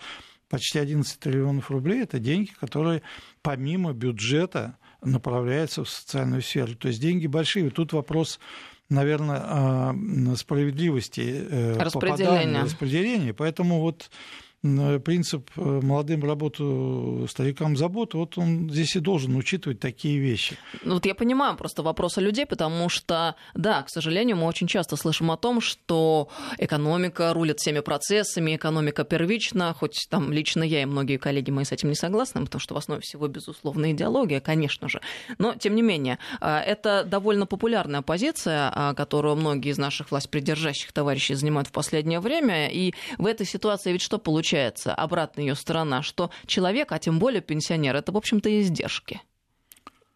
Почти 0.51 0.81
11 0.81 1.21
триллионов 1.21 1.71
рублей– 1.71 2.03
это 2.03 2.19
деньги, 2.19 2.51
которые 2.61 3.03
помимо 3.41 3.93
бюджета 3.93 4.79
направляются 5.03 5.85
в 5.85 5.89
социальную 5.89 6.43
сферу. 6.43 6.75
То 6.75 6.89
есть 6.89 7.01
деньги 7.01 7.27
большие. 7.27 7.71
Тут 7.71 7.93
вопрос 7.93 8.41
наверное, 8.89 9.95
справедливости 10.35 11.47
распределения. 11.79 12.63
распределения. 12.63 13.33
Поэтому 13.33 13.81
вот 13.81 14.11
Э, 14.11 14.50
принцип 14.63 15.51
э, 15.57 15.61
молодым 15.61 16.23
работу, 16.23 17.27
старикам 17.31 17.79
заботу, 17.79 18.19
вот 18.19 18.37
он 18.37 18.71
здесь 18.71 18.95
и 18.95 19.01
должен 19.01 19.35
учитывать 19.37 19.81
такие 19.81 20.19
вещи. 20.19 20.59
Ну, 20.85 20.95
вот 20.95 21.07
я 21.07 21.15
понимаю 21.15 21.57
просто 21.57 21.83
вопросы 21.83 22.21
людей, 22.21 22.45
потому 22.45 22.91
что, 22.91 23.37
да, 23.55 23.83
к 23.83 23.89
сожалению, 23.89 24.37
мы 24.37 24.47
очень 24.47 24.67
часто 24.67 24.97
слышим 24.97 25.31
о 25.31 25.39
том, 25.39 25.63
что 25.63 26.29
экономика 26.59 27.33
рулит 27.33 27.59
всеми 27.59 27.81
процессами, 27.81 28.57
экономика 28.57 29.05
первична, 29.05 29.73
хоть 29.73 30.07
там 30.11 30.31
лично 30.31 30.63
я 30.63 30.83
и 30.83 30.85
многие 30.85 31.17
коллеги 31.17 31.51
мы 31.51 31.65
с 31.65 31.73
этим 31.73 31.89
не 31.89 31.95
согласны, 31.95 32.45
потому 32.45 32.61
что 32.61 32.75
в 32.75 32.77
основе 32.77 33.01
всего, 33.01 33.29
безусловно, 33.29 33.93
идеология, 33.93 34.41
конечно 34.41 34.91
же. 34.91 35.01
Но, 35.39 35.55
тем 35.55 35.75
не 35.75 35.83
менее, 35.83 36.19
э, 36.43 36.59
это 36.59 37.05
довольно 37.05 37.47
популярная 37.47 38.03
позиция, 38.03 38.95
которую 38.95 39.37
многие 39.37 39.71
из 39.71 39.79
наших 39.79 40.11
власть 40.11 40.29
придержащих 40.29 40.93
товарищей 40.93 41.35
занимают 41.35 41.69
в 41.69 41.73
последнее 41.73 42.21
время, 42.21 42.69
и 42.69 42.93
в 43.17 43.25
этой 43.25 43.47
ситуации 43.47 43.93
ведь 43.93 44.03
что 44.03 44.19
получается? 44.19 44.50
Получается 44.51 44.95
обратная 44.95 45.45
ее 45.45 45.55
сторона, 45.55 46.03
что 46.03 46.31
человек, 46.47 46.93
а 46.93 46.99
тем 46.99 47.19
более 47.19 47.41
пенсионер, 47.41 47.97
это, 47.97 48.13
в 48.13 48.17
общем-то, 48.17 48.61
издержки. 48.61 49.21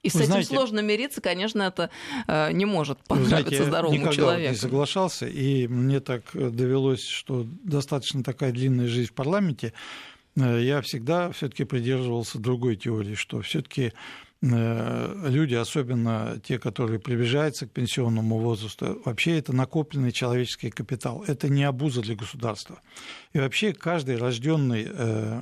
И 0.03 0.11
с 0.11 0.15
Вы 0.15 0.21
этим 0.21 0.33
знаете, 0.33 0.49
сложно 0.49 0.81
мириться, 0.81 1.21
конечно, 1.23 1.63
это 1.63 1.89
э, 2.27 2.53
не 2.53 2.67
может 2.67 2.99
понравиться 3.07 3.41
знаете, 3.41 3.65
здоровому 3.65 3.97
никогда 3.97 4.17
человеку. 4.17 4.53
не 4.53 4.59
соглашался, 4.59 5.27
и 5.27 5.67
мне 5.67 6.01
так 6.01 6.25
довелось, 6.35 7.07
что 7.07 7.47
достаточно 7.63 8.23
такая 8.23 8.53
длинная 8.53 8.87
жизнь 8.87 9.09
в 9.09 9.15
парламенте, 9.15 9.73
э, 10.37 10.61
я 10.63 10.83
всегда 10.83 11.31
все-таки 11.31 11.65
придерживался 11.65 12.39
другой 12.39 12.77
теории, 12.77 13.15
что 13.15 13.41
все-таки 13.41 13.95
люди, 14.45 15.55
особенно 15.55 16.39
те, 16.43 16.59
которые 16.59 16.99
приближаются 17.01 17.67
к 17.67 17.71
пенсионному 17.71 18.39
возрасту, 18.39 19.01
вообще 19.05 19.39
это 19.39 19.55
накопленный 19.55 20.13
человеческий 20.13 20.71
капитал. 20.71 21.25
Это 21.27 21.49
не 21.49 21.65
обуза 21.65 22.03
для 22.03 22.15
государства. 22.15 22.81
И 23.33 23.39
вообще 23.39 23.73
каждый 23.73 24.17
рожденный 24.17 24.87
э, 24.87 25.41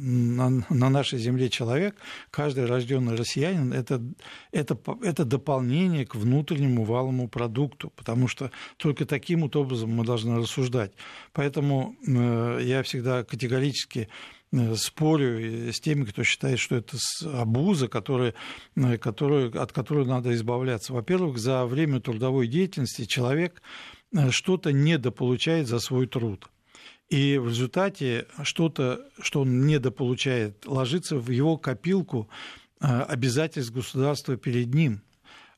на, 0.00 0.64
нашей 0.70 1.18
земле 1.18 1.48
человек, 1.50 1.96
каждый 2.30 2.66
рожденный 2.66 3.14
россиянин 3.14 3.72
это, 3.72 4.02
это, 4.52 4.78
это 5.02 5.24
дополнение 5.24 6.06
к 6.06 6.14
внутреннему 6.14 6.84
валовому 6.84 7.28
продукту, 7.28 7.92
потому 7.94 8.28
что 8.28 8.50
только 8.76 9.04
таким 9.04 9.42
вот 9.42 9.54
образом 9.56 9.90
мы 9.90 10.04
должны 10.04 10.36
рассуждать. 10.36 10.92
Поэтому 11.32 11.96
э, 12.06 12.60
я 12.62 12.82
всегда 12.82 13.22
категорически 13.22 14.08
Э, 14.08 14.35
спорю 14.76 15.72
с 15.72 15.80
теми, 15.80 16.04
кто 16.04 16.22
считает, 16.22 16.58
что 16.58 16.76
это 16.76 16.96
абуза, 17.32 17.88
который, 17.88 18.34
э, 18.76 18.98
который, 18.98 19.50
от 19.50 19.72
которой 19.72 20.06
надо 20.06 20.34
избавляться. 20.34 20.92
Во-первых, 20.92 21.38
за 21.38 21.66
время 21.66 22.00
трудовой 22.00 22.46
деятельности 22.46 23.04
человек 23.04 23.62
э, 24.12 24.30
что-то 24.30 24.72
недополучает 24.72 25.66
за 25.68 25.78
свой 25.78 26.06
труд. 26.06 26.48
И 27.08 27.38
в 27.38 27.48
результате 27.48 28.26
что-то, 28.42 29.06
что 29.20 29.42
он 29.42 29.66
недополучает, 29.66 30.66
ложится 30.66 31.16
в 31.16 31.30
его 31.30 31.56
копилку 31.56 32.28
обязательств 32.80 33.72
государства 33.72 34.36
перед 34.36 34.74
ним 34.74 35.02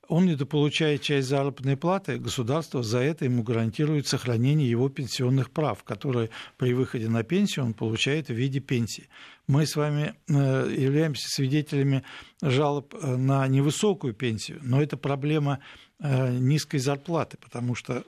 он 0.09 0.25
недополучает 0.25 1.03
часть 1.03 1.29
заработной 1.29 1.77
платы, 1.77 2.19
государство 2.19 2.83
за 2.83 2.99
это 2.99 3.27
ему 3.27 3.43
гарантирует 3.43 4.07
сохранение 4.07 4.69
его 4.69 4.89
пенсионных 4.89 5.51
прав, 5.51 5.85
которые 5.85 6.31
при 6.57 6.73
выходе 6.73 7.09
на 7.09 7.23
пенсию 7.23 7.67
он 7.67 7.75
получает 7.75 8.29
в 8.29 8.33
виде 8.33 8.59
пенсии. 8.61 9.09
Мы 9.47 9.67
с 9.67 9.77
вами 9.77 10.15
э, 10.27 10.33
являемся 10.77 11.29
свидетелями 11.29 12.05
жалоб 12.41 12.95
э, 12.95 13.17
на 13.17 13.47
невысокую 13.49 14.15
пенсию, 14.15 14.61
но 14.63 14.83
это 14.83 14.97
проблема 14.97 15.61
э, 16.01 16.39
низкой 16.39 16.79
зарплаты, 16.79 17.37
потому 17.37 17.75
что 17.75 18.05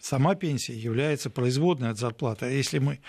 сама 0.00 0.36
пенсия 0.36 0.74
является 0.74 1.28
производной 1.28 1.90
от 1.90 1.98
зарплаты. 1.98 2.46
А 2.46 2.50
если 2.50 2.78
мы 2.78 3.00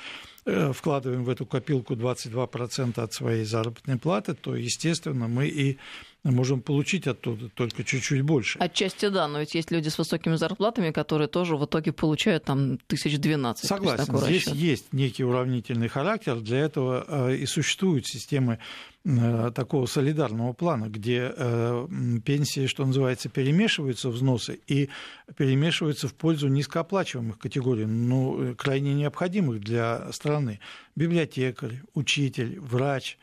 вкладываем 0.74 1.24
в 1.24 1.30
эту 1.30 1.46
копилку 1.46 1.94
22% 1.94 3.00
от 3.00 3.14
своей 3.14 3.46
заработной 3.46 3.98
платы, 3.98 4.34
то, 4.34 4.56
естественно, 4.56 5.28
мы 5.28 5.48
и 5.48 5.78
можем 6.24 6.62
получить 6.62 7.08
оттуда 7.08 7.50
только 7.50 7.84
чуть-чуть 7.84 8.22
больше. 8.22 8.60
Отчасти 8.60 9.08
да, 9.08 9.28
но 9.28 9.40
ведь 9.40 9.56
есть 9.56 9.72
люди 9.72 9.88
с 9.88 9.98
высокими 9.98 10.36
зарплатами, 10.36 10.92
которые 10.92 11.28
тоже 11.28 11.56
в 11.56 11.66
итоге 11.66 11.94
получают 11.94 12.44
там 12.44 12.78
тысяч 12.88 13.18
двенадцать. 13.18 13.70
Согласен, 13.70 14.18
здесь 14.18 14.48
расчет. 14.48 14.56
есть 14.56 14.94
некий 14.94 15.24
уравнительный 15.24 15.88
характер, 15.88 16.42
для 16.42 16.60
этого 16.60 17.06
э, 17.08 17.36
и 17.38 17.46
существуют 17.46 18.06
системы 18.06 18.60
э, 19.06 19.52
такого 19.56 19.86
солидарного 19.86 20.52
плана, 20.52 20.90
где 20.90 21.32
э, 21.36 21.88
пенсии, 22.26 22.68
что 22.68 22.86
называется, 22.86 23.30
перемешиваются 23.30 24.10
взносы 24.10 24.60
и 24.68 24.90
перемешиваются 25.38 26.10
в 26.10 26.14
пользу 26.14 26.50
низкооплачиваемых 26.50 27.40
категорий, 27.40 27.86
ну, 27.86 28.56
крайне 28.58 28.94
необходимых 28.94 29.62
для 29.62 30.12
страны. 30.12 30.60
Библиотекарь, 30.98 31.82
учитель, 31.94 32.60
врач, 32.60 33.18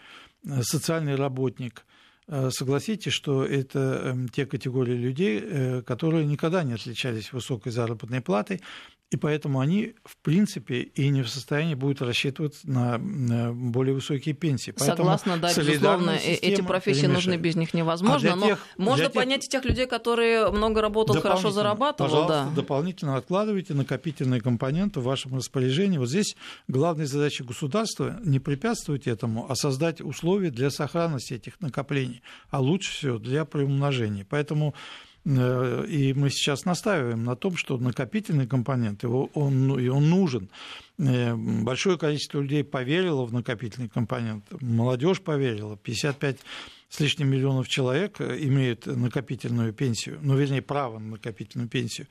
социальный 0.63 1.15
работник– 1.15 1.85
согласитесь, 2.29 3.13
что 3.13 3.45
это 3.45 3.79
эм, 3.79 4.29
те 4.29 4.47
категории 4.47 4.95
людей, 4.95 5.41
э, 5.41 5.83
которые 5.83 6.27
никогда 6.27 6.65
не 6.65 6.75
отличались 6.75 7.33
высокой 7.33 7.71
заработной 7.71 8.21
платой, 8.21 8.61
и 9.09 9.17
поэтому 9.17 9.61
они, 9.61 9.95
в 10.05 10.17
принципе, 10.17 10.81
и 10.81 11.09
не 11.11 11.23
в 11.23 11.29
состоянии 11.29 11.75
будут 11.75 12.03
рассчитывать 12.03 12.59
на 12.65 12.99
более 13.53 13.95
высокие 13.95 14.35
пенсии. 14.35 14.73
Поэтому 14.73 14.97
Согласна, 14.97 15.37
да, 15.39 15.55
безусловно, 15.55 16.11
э, 16.11 16.35
эти 16.35 16.61
профессии 16.61 17.03
перемешает. 17.03 17.27
нужны, 17.27 17.41
без 17.41 17.55
них 17.55 17.73
невозможно. 17.73 18.33
А 18.33 18.37
но 18.37 18.47
тех, 18.47 18.67
можно 18.77 19.05
тех... 19.05 19.13
понять 19.13 19.49
тех 19.49 19.65
людей, 19.65 19.87
которые 19.87 20.51
много 20.51 20.81
работал, 20.81 21.21
хорошо 21.21 21.53
зарабатывал. 21.53 22.11
Пожалуйста, 22.11 22.47
да. 22.49 22.57
дополнительно 22.57 23.17
откладывайте 23.17 23.75
накопительные 23.75 24.41
компоненты 24.41 24.99
в 24.99 25.05
вашем 25.05 25.37
распоряжении. 25.37 25.99
Вот 25.99 26.09
здесь 26.09 26.37
главная 26.67 27.07
задача 27.07 27.45
государства 27.45 28.19
не 28.25 28.41
препятствовать 28.41 29.07
этому, 29.07 29.49
а 29.49 29.55
создать 29.55 30.01
условия 30.01 30.51
для 30.51 30.69
сохранности 30.71 31.35
этих 31.35 31.61
накоплений, 31.61 32.23
а 32.51 32.61
лучше 32.61 32.91
всего 32.93 33.19
для 33.19 33.45
приумножения. 33.45 34.27
Поэтому 34.29 34.75
и 35.27 36.15
мы 36.15 36.31
сейчас 36.31 36.65
настаиваем 36.65 37.25
на 37.25 37.35
том, 37.35 37.57
что 37.57 37.79
накопительный 37.79 38.47
компонент, 38.47 39.03
его, 39.03 39.29
он, 39.35 39.67
ну, 39.67 39.75
он 39.75 40.09
нужен. 40.09 40.49
Э, 40.99 41.35
большое 41.35 41.99
количество 41.99 42.41
людей 42.41 42.63
поверило 42.63 43.25
в 43.25 43.33
накопительный 43.33 43.89
компонент, 43.89 44.45
молодежь 44.61 45.21
поверила, 45.21 45.77
55 45.77 46.39
с 46.89 47.01
лишним 47.01 47.29
миллионов 47.31 47.67
человек 47.67 48.21
имеют 48.21 48.87
накопительную 48.87 49.73
пенсию, 49.73 50.21
ну, 50.23 50.37
вернее, 50.37 50.63
право 50.63 51.01
на 51.01 51.13
накопительную 51.13 51.69
пенсию. 51.69 52.07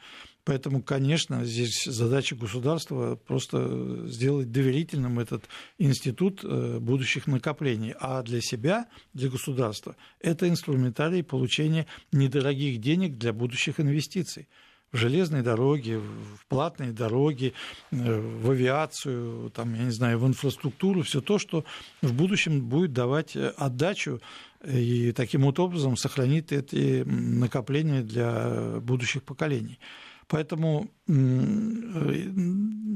Поэтому, 0.45 0.83
конечно, 0.83 1.43
здесь 1.43 1.85
задача 1.85 2.35
государства 2.35 3.15
просто 3.15 4.07
сделать 4.07 4.51
доверительным 4.51 5.19
этот 5.19 5.45
институт 5.79 6.41
э, 6.43 6.77
будущих 6.79 7.25
накоплений. 7.25 7.95
А 7.99 8.21
для 8.21 8.41
себя, 8.41 8.85
для 9.13 9.29
государства, 9.29 9.95
это 10.19 10.47
инструментарий 10.47 11.23
получения 11.23 11.87
недорогих 12.11 12.79
денег 12.79 13.17
для 13.17 13.33
будущих 13.33 13.79
инвестиций 13.79 14.47
в 14.91 14.97
железные 14.97 15.41
дороги, 15.41 15.95
в 15.95 16.45
платные 16.47 16.91
дороги, 16.91 17.53
э, 17.89 18.19
в 18.19 18.51
авиацию, 18.51 19.49
там, 19.49 19.73
я 19.73 19.85
не 19.85 19.91
знаю, 19.91 20.19
в 20.19 20.27
инфраструктуру, 20.27 21.01
все 21.01 21.21
то, 21.21 21.39
что 21.39 21.65
в 22.03 22.13
будущем 22.13 22.61
будет 22.61 22.93
давать 22.93 23.35
э, 23.35 23.51
отдачу 23.57 24.21
и 24.63 25.11
таким 25.11 25.41
вот 25.41 25.59
образом 25.59 25.97
сохранит 25.97 26.51
эти 26.51 27.03
накопления 27.03 28.03
для 28.03 28.79
будущих 28.79 29.23
поколений. 29.23 29.79
Поэтому 30.27 30.89
э, 31.07 31.13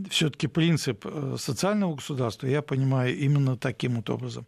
все-таки 0.10 0.48
принцип 0.48 1.06
э, 1.06 1.36
социального 1.38 1.96
государства 1.96 2.48
я 2.48 2.62
понимаю 2.62 3.15
именно 3.18 3.56
таким 3.58 3.98
вот 3.98 4.10
образом. 4.10 4.48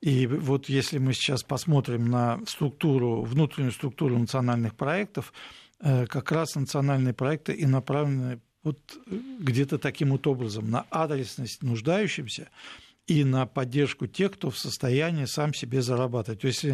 И 0.00 0.26
вот 0.26 0.68
если 0.68 0.98
мы 0.98 1.14
сейчас 1.14 1.42
посмотрим 1.42 2.10
на 2.10 2.40
структуру, 2.46 3.22
внутреннюю 3.22 3.72
структуру 3.72 4.18
национальных 4.18 4.74
проектов, 4.74 5.32
э, 5.80 6.06
как 6.06 6.30
раз 6.30 6.54
национальные 6.56 7.14
проекты 7.14 7.52
и 7.52 7.64
направлены 7.64 8.40
вот 8.62 8.78
где-то 9.06 9.78
таким 9.78 10.10
вот 10.10 10.26
образом 10.26 10.70
на 10.70 10.86
адресность 10.90 11.62
нуждающимся 11.62 12.48
и 13.06 13.24
на 13.24 13.46
поддержку 13.46 14.06
тех, 14.06 14.32
кто 14.32 14.50
в 14.50 14.58
состоянии 14.58 15.26
сам 15.26 15.54
себе 15.54 15.82
зарабатывать. 15.82 16.40
То 16.40 16.48
есть, 16.48 16.66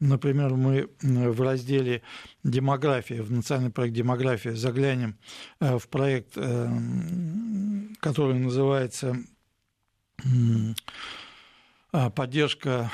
Например, 0.00 0.54
мы 0.54 0.88
в 1.02 1.42
разделе 1.42 2.00
«Демография», 2.42 3.22
в 3.22 3.30
национальный 3.30 3.70
проект 3.70 3.94
«Демография» 3.94 4.54
заглянем 4.54 5.18
э, 5.60 5.78
в 5.78 5.88
проект, 5.88 6.32
э, 6.36 6.68
который 8.00 8.38
называется 8.38 9.14
э, 10.24 12.10
поддержка 12.14 12.90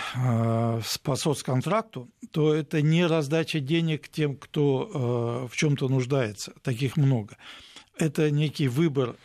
по 1.02 1.16
соцконтракту, 1.16 2.10
то 2.32 2.52
это 2.52 2.82
не 2.82 3.06
раздача 3.06 3.60
денег 3.60 4.08
тем, 4.08 4.36
кто 4.36 5.46
в 5.50 5.54
чем-то 5.54 5.88
нуждается. 5.88 6.54
Таких 6.62 6.96
много. 6.96 7.36
Это 7.98 8.30
некий 8.30 8.68
выбор 8.68 9.16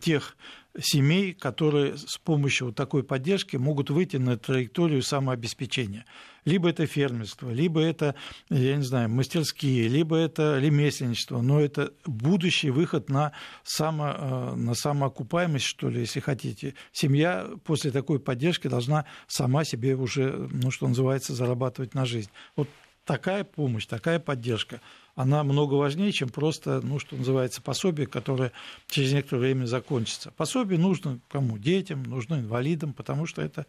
тех 0.00 0.36
семей, 0.80 1.34
которые 1.34 1.96
с 1.96 2.18
помощью 2.18 2.68
вот 2.68 2.76
такой 2.76 3.04
поддержки 3.04 3.56
могут 3.56 3.90
выйти 3.90 4.16
на 4.16 4.36
траекторию 4.36 5.02
самообеспечения. 5.02 6.04
Либо 6.44 6.68
это 6.68 6.86
фермерство, 6.86 7.50
либо 7.50 7.80
это, 7.80 8.16
я 8.50 8.76
не 8.76 8.82
знаю, 8.82 9.08
мастерские, 9.08 9.86
либо 9.88 10.16
это 10.16 10.58
ремесленничество, 10.58 11.40
но 11.40 11.60
это 11.60 11.92
будущий 12.04 12.70
выход 12.70 13.08
на, 13.08 13.32
само, 13.62 14.08
э, 14.08 14.54
на 14.56 14.74
самоокупаемость, 14.74 15.64
что 15.64 15.88
ли, 15.88 16.00
если 16.00 16.18
хотите. 16.18 16.74
Семья 16.92 17.48
после 17.64 17.92
такой 17.92 18.18
поддержки 18.18 18.66
должна 18.66 19.04
сама 19.28 19.64
себе 19.64 19.94
уже, 19.94 20.48
ну, 20.50 20.72
что 20.72 20.88
называется, 20.88 21.32
зарабатывать 21.32 21.94
на 21.94 22.06
жизнь. 22.06 22.30
Вот 22.56 22.68
такая 23.04 23.44
помощь, 23.44 23.86
такая 23.86 24.18
поддержка, 24.18 24.80
она 25.14 25.44
много 25.44 25.74
важнее, 25.74 26.10
чем 26.12 26.28
просто, 26.28 26.80
ну, 26.82 26.98
что 26.98 27.16
называется, 27.16 27.60
пособие, 27.62 28.06
которое 28.06 28.52
через 28.88 29.12
некоторое 29.12 29.40
время 29.40 29.66
закончится. 29.66 30.30
Пособие 30.32 30.78
нужно 30.78 31.20
кому? 31.28 31.58
Детям, 31.58 32.02
нужно 32.02 32.36
инвалидам, 32.36 32.94
потому 32.94 33.26
что 33.26 33.42
это, 33.42 33.66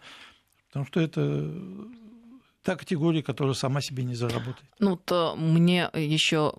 потому 0.70 0.86
что 0.86 1.02
это 1.02 1.54
та 2.64 2.76
категория, 2.78 3.22
которая 3.22 3.54
сама 3.54 3.82
себе 3.82 4.04
не 4.04 4.16
заработает. 4.16 4.64
Ну, 4.80 4.96
то 4.96 5.36
мне 5.36 5.90
еще 5.94 6.54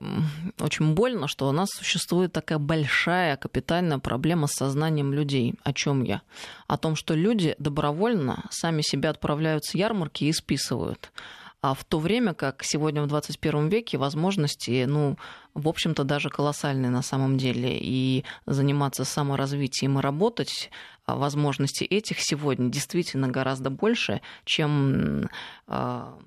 очень 0.61 0.95
больно, 0.95 1.29
что 1.29 1.49
у 1.49 1.53
нас 1.53 1.71
существует 1.71 2.33
такая 2.33 2.59
большая 2.59 3.37
капитальная 3.37 3.99
проблема 3.99 4.47
с 4.47 4.53
сознанием 4.53 5.13
людей. 5.13 5.55
О 5.63 5.73
чем 5.73 6.03
я? 6.03 6.21
О 6.67 6.77
том, 6.77 6.95
что 6.95 7.15
люди 7.15 7.57
добровольно 7.59 8.45
сами 8.51 8.83
себя 8.83 9.11
отправляют 9.11 9.65
с 9.65 9.75
ярмарки 9.75 10.25
и 10.25 10.33
списывают. 10.33 11.11
А 11.63 11.73
в 11.73 11.83
то 11.85 11.99
время 11.99 12.35
как 12.35 12.63
сегодня 12.63 13.03
в 13.03 13.07
21 13.07 13.69
веке 13.69 13.97
возможности, 13.97 14.85
ну, 14.87 15.17
в 15.55 15.69
общем-то, 15.69 16.05
даже 16.05 16.31
колоссальные 16.31 16.91
на 16.91 17.03
самом 17.03 17.39
деле. 17.39 17.79
И 17.81 18.25
заниматься 18.47 19.05
саморазвитием 19.05 19.99
и 19.99 20.03
работать, 20.03 20.71
а 21.07 21.17
возможности 21.17 21.85
этих 21.85 22.21
сегодня 22.21 22.71
действительно 22.71 23.29
гораздо 23.29 23.71
больше, 23.71 24.21
чем 24.45 25.31
а, 25.67 26.19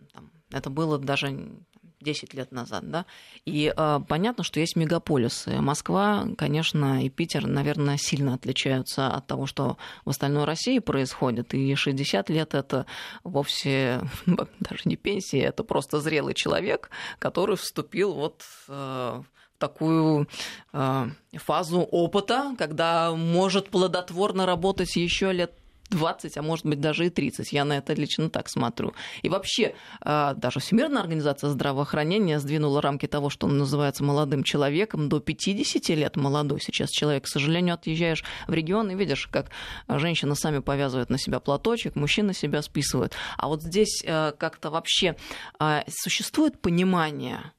это 0.52 0.70
было 0.70 0.98
даже 0.98 1.58
10 2.02 2.34
лет 2.34 2.52
назад, 2.52 2.90
да, 2.90 3.06
и 3.46 3.74
э, 3.76 4.00
понятно, 4.08 4.44
что 4.44 4.60
есть 4.60 4.76
мегаполисы. 4.76 5.62
Москва, 5.62 6.28
конечно, 6.38 7.04
и 7.04 7.10
Питер, 7.10 7.48
наверное, 7.48 7.98
сильно 7.98 8.36
отличаются 8.36 9.08
от 9.08 9.28
того, 9.28 9.46
что 9.46 9.78
в 10.06 10.10
остальной 10.10 10.46
России 10.46 10.80
происходит, 10.80 11.54
и 11.54 11.76
60 11.76 12.30
лет 12.30 12.54
это 12.54 12.86
вовсе 13.24 14.02
даже 14.26 14.82
не 14.86 14.96
пенсия, 14.96 15.42
это 15.42 15.64
просто 15.64 16.00
зрелый 16.00 16.34
человек, 16.34 16.90
который 17.20 17.56
вступил 17.56 18.14
вот 18.14 18.44
э, 18.68 19.24
такую 19.58 20.28
э, 20.74 21.06
фазу 21.34 21.80
опыта, 21.82 22.56
когда 22.58 23.12
может 23.14 23.70
плодотворно 23.70 24.46
работать 24.46 24.96
еще 24.96 25.32
лет 25.32 25.54
20, 25.90 26.38
а 26.38 26.42
может 26.42 26.66
быть 26.66 26.82
даже 26.82 27.06
и 27.06 27.10
30. 27.10 27.52
Я 27.54 27.66
на 27.66 27.78
это 27.78 27.94
лично 27.94 28.30
так 28.30 28.50
смотрю. 28.50 28.94
И 29.22 29.30
вообще, 29.30 29.76
а, 30.02 30.34
даже 30.34 30.60
Всемирная 30.60 31.02
организация 31.02 31.50
здравоохранения 31.50 32.40
сдвинула 32.40 32.82
рамки 32.82 33.08
того, 33.08 33.30
что 33.30 33.48
называется 33.48 34.04
молодым 34.04 34.44
человеком, 34.44 35.10
до 35.10 35.20
50 35.20 35.90
лет 35.96 36.16
молодой 36.16 36.60
сейчас 36.62 36.90
человек. 36.90 37.26
К 37.26 37.28
сожалению, 37.28 37.76
отъезжаешь 37.76 38.24
в 38.48 38.54
регион 38.54 38.92
и 38.92 38.96
видишь, 38.96 39.28
как 39.28 39.52
женщины 39.88 40.36
сами 40.36 40.60
повязывают 40.60 41.10
на 41.10 41.18
себя 41.18 41.40
платочек, 41.40 41.96
мужчины 41.96 42.34
себя 42.34 42.62
списывают. 42.62 43.14
А 43.38 43.48
вот 43.48 43.64
здесь 43.64 44.04
а, 44.06 44.32
как-то 44.34 44.70
вообще 44.70 45.16
а, 45.60 45.84
существует 45.90 46.62
понимание 46.62 47.52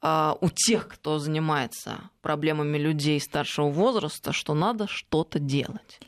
у 0.00 0.48
тех, 0.48 0.86
кто 0.86 1.18
занимается 1.18 2.10
проблемами 2.22 2.78
людей 2.78 3.20
старшего 3.20 3.68
возраста, 3.68 4.32
что 4.32 4.54
надо 4.54 4.86
что-то 4.86 5.40
делать. 5.40 5.98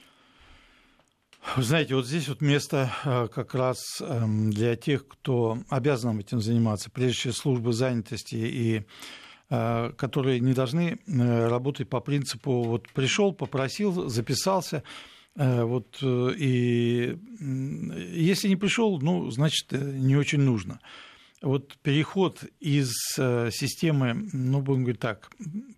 Знаете, 1.57 1.95
вот 1.95 2.07
здесь 2.07 2.29
вот 2.29 2.43
место 2.43 2.93
э, 3.05 3.29
как 3.29 3.55
раз 3.55 4.01
эм, 4.01 4.51
для 4.51 4.77
тех, 4.77 5.09
кто 5.09 5.59
обязан 5.69 6.19
этим 6.19 6.41
заниматься, 6.41 6.91
прежде 6.91 7.19
всего 7.19 7.33
службы 7.33 7.73
занятости 7.73 8.37
и 8.37 8.83
э, 9.49 9.93
которые 9.97 10.41
не 10.41 10.53
должны 10.53 10.99
э, 11.07 11.49
работать 11.49 11.89
по 11.89 12.01
принципу 12.01 12.63
вот 12.63 12.89
пришел, 12.91 13.33
попросил, 13.33 14.09
записался, 14.09 14.83
вот 15.37 16.03
и 16.03 17.17
если 18.13 18.49
не 18.49 18.57
пришел, 18.57 19.01
ну 19.01 19.31
значит 19.31 19.71
не 19.71 20.17
очень 20.17 20.41
нужно. 20.41 20.81
Вот 21.43 21.79
переход 21.83 22.45
из 22.61 22.93
системы, 23.17 24.29
ну 24.33 24.61
будем 24.61 24.83
говорить 24.83 25.01
так, 25.01 25.31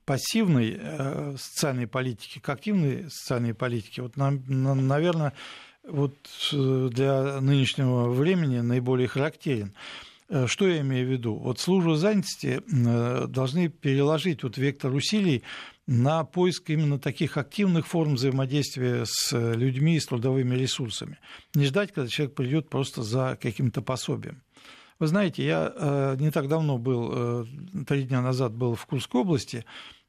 пассивной 0.04 0.80
социальной 1.38 1.86
политики 1.86 2.40
к 2.40 2.48
активной 2.48 3.08
социальной 3.10 3.54
политике, 3.54 4.02
вот, 4.02 4.16
наверное, 4.16 5.34
вот 5.84 6.14
э, 6.52 6.88
для 6.92 7.40
нынешнего 7.40 8.08
времени 8.08 8.60
наиболее 8.60 9.08
характерен. 9.08 9.72
Э, 10.28 10.46
что 10.46 10.68
я 10.68 10.80
имею 10.80 11.06
в 11.06 11.10
виду? 11.10 11.34
Вот 11.34 11.58
службы 11.58 11.96
занятости 11.96 12.60
э, 12.60 13.26
должны 13.26 13.68
переложить 13.68 14.42
вот 14.42 14.56
вектор 14.58 14.92
усилий 14.94 15.42
на 15.86 16.24
поиск 16.24 16.70
именно 16.70 16.98
таких 16.98 17.36
активных 17.36 17.88
форм 17.88 18.14
взаимодействия 18.14 19.04
с 19.04 19.32
людьми 19.32 19.96
и 19.96 20.00
с 20.00 20.06
трудовыми 20.06 20.54
ресурсами. 20.54 21.18
Не 21.54 21.66
ждать, 21.66 21.92
когда 21.92 22.08
человек 22.08 22.36
придет 22.36 22.68
просто 22.68 23.02
за 23.02 23.36
каким-то 23.40 23.82
пособием. 23.82 24.42
Вы 25.02 25.08
знаете, 25.08 25.44
я 25.44 26.14
не 26.16 26.30
так 26.30 26.46
давно 26.46 26.78
был, 26.78 27.44
три 27.88 28.04
дня 28.04 28.22
назад 28.22 28.52
был 28.52 28.76
в 28.76 28.86
Курской 28.86 29.22
области, 29.22 29.64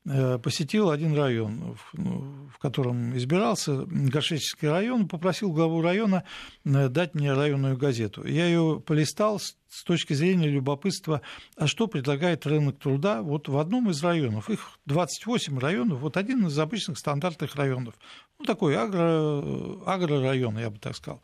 Э, 0.05 0.37
посетил 0.37 0.89
один 0.89 1.15
район, 1.15 1.77
ну, 1.93 2.49
в 2.53 2.57
котором 2.57 3.15
избирался, 3.15 3.85
Горшеческий 3.85 4.67
район, 4.67 5.07
попросил 5.07 5.53
главу 5.53 5.81
района 5.81 6.25
э, 6.65 6.89
дать 6.89 7.13
мне 7.13 7.31
районную 7.31 7.77
газету. 7.77 8.25
Я 8.27 8.45
ее 8.47 8.83
полистал 8.85 9.39
с 9.39 9.83
точки 9.85 10.11
зрения 10.11 10.49
любопытства, 10.49 11.21
а 11.55 11.67
что 11.67 11.87
предлагает 11.87 12.45
рынок 12.45 12.79
труда 12.79 13.21
вот 13.21 13.47
в 13.47 13.57
одном 13.57 13.91
из 13.91 14.03
районов. 14.03 14.49
Их 14.49 14.77
28 14.87 15.57
районов, 15.57 15.99
вот 15.99 16.17
один 16.17 16.47
из 16.47 16.59
обычных 16.59 16.97
стандартных 16.97 17.55
районов. 17.55 17.95
Ну, 18.39 18.45
такой 18.45 18.75
агро, 18.75 19.41
агрорайон, 19.85 20.59
я 20.59 20.69
бы 20.69 20.79
так 20.79 20.97
сказал. 20.97 21.21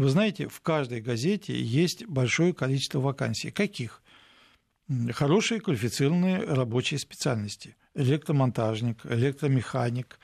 Вы 0.00 0.08
знаете, 0.08 0.48
в 0.48 0.62
каждой 0.62 1.02
газете 1.02 1.52
есть 1.52 2.06
большое 2.06 2.54
количество 2.54 3.00
вакансий. 3.00 3.50
Каких? 3.50 4.02
Хорошие 5.12 5.60
квалифицированные 5.60 6.42
рабочие 6.42 6.98
специальности 6.98 7.76
электромонтажник, 7.94 9.04
электромеханик, 9.04 10.18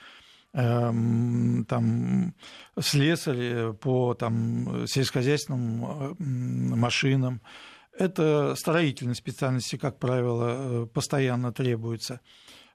эм, 0.53 1.63
там, 1.69 2.33
слесарь 2.79 3.73
по 3.73 4.15
там, 4.15 4.87
сельскохозяйственным 4.87 6.15
машинам. 6.75 7.43
Это 7.95 8.55
строительные 8.55 9.13
специальности, 9.13 9.75
как 9.75 9.99
правило, 9.99 10.55
э, 10.57 10.85
постоянно 10.87 11.53
требуются. 11.53 12.19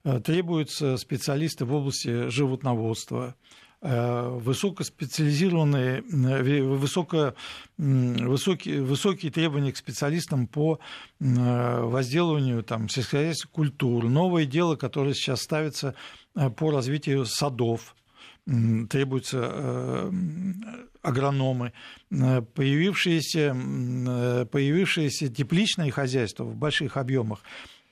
Э, 0.05 0.21
требуются 0.21 0.97
специалисты 0.99 1.65
в 1.65 1.75
области 1.75 2.29
животноводства, 2.29 3.35
Э, 3.35 3.62
высокоспециализированные, 3.83 6.03
э, 6.03 6.63
высоко, 6.63 7.35
высокие, 7.77 8.81
высокие 8.81 9.33
требования 9.33 9.73
к 9.73 9.77
специалистам 9.77 10.47
по 10.47 10.79
э, 11.19 11.81
возделыванию 11.83 12.63
там, 12.63 12.89
сельскохозяйственных 12.89 13.53
культур, 13.53 14.09
новое 14.09 14.45
дело, 14.45 14.77
которое 14.77 15.15
сейчас 15.15 15.43
ставится 15.43 15.97
по 16.57 16.71
развитию 16.71 17.27
садов, 17.27 17.97
требуются 18.45 20.11
агрономы, 21.03 21.73
появившиеся, 22.11 23.55
появившиеся 24.51 25.29
тепличные 25.29 25.93
хозяйства 25.93 26.45
в 26.45 26.57
больших 26.57 26.97
объемах 26.97 27.43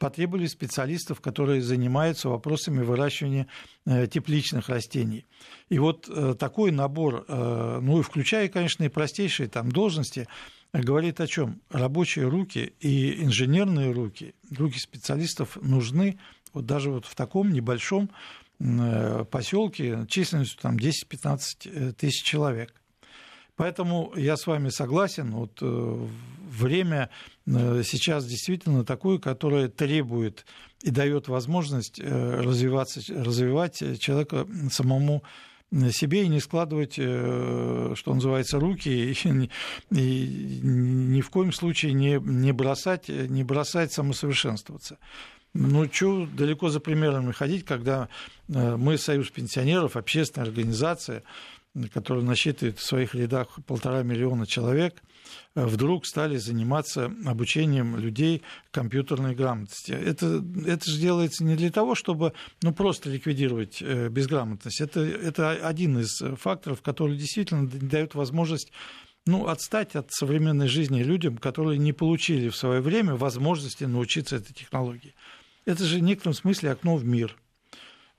потребовали 0.00 0.46
специалистов, 0.46 1.20
которые 1.20 1.60
занимаются 1.60 2.30
вопросами 2.30 2.82
выращивания 2.82 3.46
э, 3.84 4.06
тепличных 4.06 4.70
растений. 4.70 5.26
И 5.68 5.78
вот 5.78 6.08
э, 6.08 6.34
такой 6.38 6.72
набор, 6.72 7.26
э, 7.28 7.78
ну 7.82 8.00
и 8.00 8.02
включая, 8.02 8.48
конечно, 8.48 8.82
и 8.82 8.88
простейшие 8.88 9.50
там 9.50 9.70
должности, 9.70 10.26
говорит 10.72 11.20
о 11.20 11.26
чем? 11.26 11.60
Рабочие 11.68 12.26
руки 12.26 12.72
и 12.80 13.22
инженерные 13.22 13.92
руки, 13.92 14.34
руки 14.56 14.78
специалистов 14.78 15.58
нужны 15.60 16.18
вот 16.54 16.64
даже 16.64 16.90
вот 16.90 17.04
в 17.04 17.14
таком 17.14 17.52
небольшом 17.52 18.10
поселке 19.30 20.06
численностью 20.08 20.60
там 20.60 20.76
10-15 20.76 21.92
тысяч 21.92 22.22
человек. 22.22 22.79
Поэтому 23.60 24.10
я 24.16 24.38
с 24.38 24.46
вами 24.46 24.70
согласен. 24.70 25.32
Вот 25.32 25.58
э, 25.60 26.06
время 26.48 27.10
э, 27.46 27.82
сейчас 27.84 28.24
действительно 28.24 28.86
такое, 28.86 29.18
которое 29.18 29.68
требует 29.68 30.46
и 30.80 30.90
дает 30.90 31.28
возможность 31.28 32.00
э, 32.00 32.40
развиваться, 32.40 33.02
развивать 33.10 34.00
человека 34.00 34.46
самому 34.70 35.22
себе 35.92 36.24
и 36.24 36.28
не 36.28 36.40
складывать, 36.40 36.94
что 36.94 37.94
называется, 38.06 38.58
руки 38.58 38.88
и, 39.12 39.50
и 39.90 40.60
ни 40.62 41.20
в 41.20 41.28
коем 41.28 41.52
случае 41.52 41.92
не, 41.92 42.18
не, 42.18 42.52
бросать, 42.52 43.10
не 43.10 43.44
бросать 43.44 43.92
самосовершенствоваться. 43.92 44.96
Ну, 45.52 45.86
что 45.92 46.26
далеко 46.26 46.70
за 46.70 46.80
примерами 46.80 47.32
ходить, 47.32 47.66
когда 47.66 48.08
мы, 48.48 48.96
Союз 48.96 49.30
пенсионеров, 49.30 49.96
общественная 49.96 50.48
организация, 50.48 51.24
которая 51.92 52.24
насчитывает 52.24 52.78
в 52.78 52.84
своих 52.84 53.14
рядах 53.14 53.58
полтора 53.66 54.02
миллиона 54.02 54.46
человек, 54.46 55.02
вдруг 55.54 56.06
стали 56.06 56.36
заниматься 56.36 57.12
обучением 57.24 57.96
людей 57.96 58.42
компьютерной 58.72 59.34
грамотности. 59.34 59.92
Это, 59.92 60.44
это 60.66 60.90
же 60.90 60.98
делается 60.98 61.44
не 61.44 61.54
для 61.54 61.70
того, 61.70 61.94
чтобы 61.94 62.32
ну, 62.62 62.72
просто 62.72 63.10
ликвидировать 63.10 63.80
э, 63.82 64.08
безграмотность. 64.08 64.80
Это, 64.80 65.00
это 65.00 65.52
один 65.52 65.98
из 65.98 66.20
факторов, 66.38 66.82
который 66.82 67.16
действительно 67.16 67.68
дает 67.68 68.14
возможность 68.14 68.72
ну, 69.26 69.46
отстать 69.46 69.94
от 69.94 70.10
современной 70.10 70.66
жизни 70.66 71.02
людям, 71.02 71.36
которые 71.36 71.78
не 71.78 71.92
получили 71.92 72.48
в 72.48 72.56
свое 72.56 72.80
время 72.80 73.14
возможности 73.14 73.84
научиться 73.84 74.36
этой 74.36 74.54
технологии. 74.54 75.14
Это 75.66 75.84
же 75.84 75.98
в 75.98 76.02
некотором 76.02 76.34
смысле 76.34 76.72
окно 76.72 76.96
в 76.96 77.04
мир– 77.04 77.36
Э, 77.49 77.49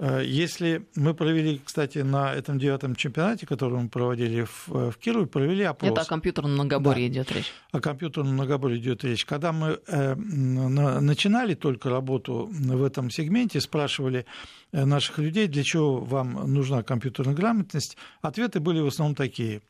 если 0.01 0.87
мы 0.95 1.13
провели, 1.13 1.61
кстати, 1.63 1.99
на 1.99 2.33
этом 2.33 2.57
девятом 2.57 2.95
чемпионате, 2.95 3.45
который 3.45 3.79
мы 3.79 3.87
проводили 3.87 4.43
в, 4.43 4.91
в 4.91 4.97
Кирове, 4.97 5.27
провели 5.27 5.63
опрос. 5.63 5.91
Это 5.91 6.01
о 6.01 6.05
компьютерном 6.05 6.53
многоборье 6.53 7.07
да, 7.07 7.13
идет 7.13 7.31
речь. 7.31 7.53
О 7.71 7.79
компьютерном 7.79 8.33
многоборье 8.33 8.79
идет 8.79 9.03
речь. 9.03 9.25
Когда 9.25 9.51
мы 9.51 9.79
э, 9.87 10.15
на, 10.15 10.99
начинали 11.01 11.53
только 11.53 11.89
работу 11.91 12.49
в 12.51 12.83
этом 12.83 13.11
сегменте, 13.11 13.61
спрашивали 13.61 14.25
э, 14.71 14.85
наших 14.85 15.19
людей, 15.19 15.47
для 15.47 15.63
чего 15.63 15.99
вам 15.99 16.51
нужна 16.51 16.81
компьютерная 16.81 17.35
грамотность, 17.35 17.95
ответы 18.23 18.59
были 18.59 18.79
в 18.79 18.87
основном 18.87 19.13
такие. 19.13 19.61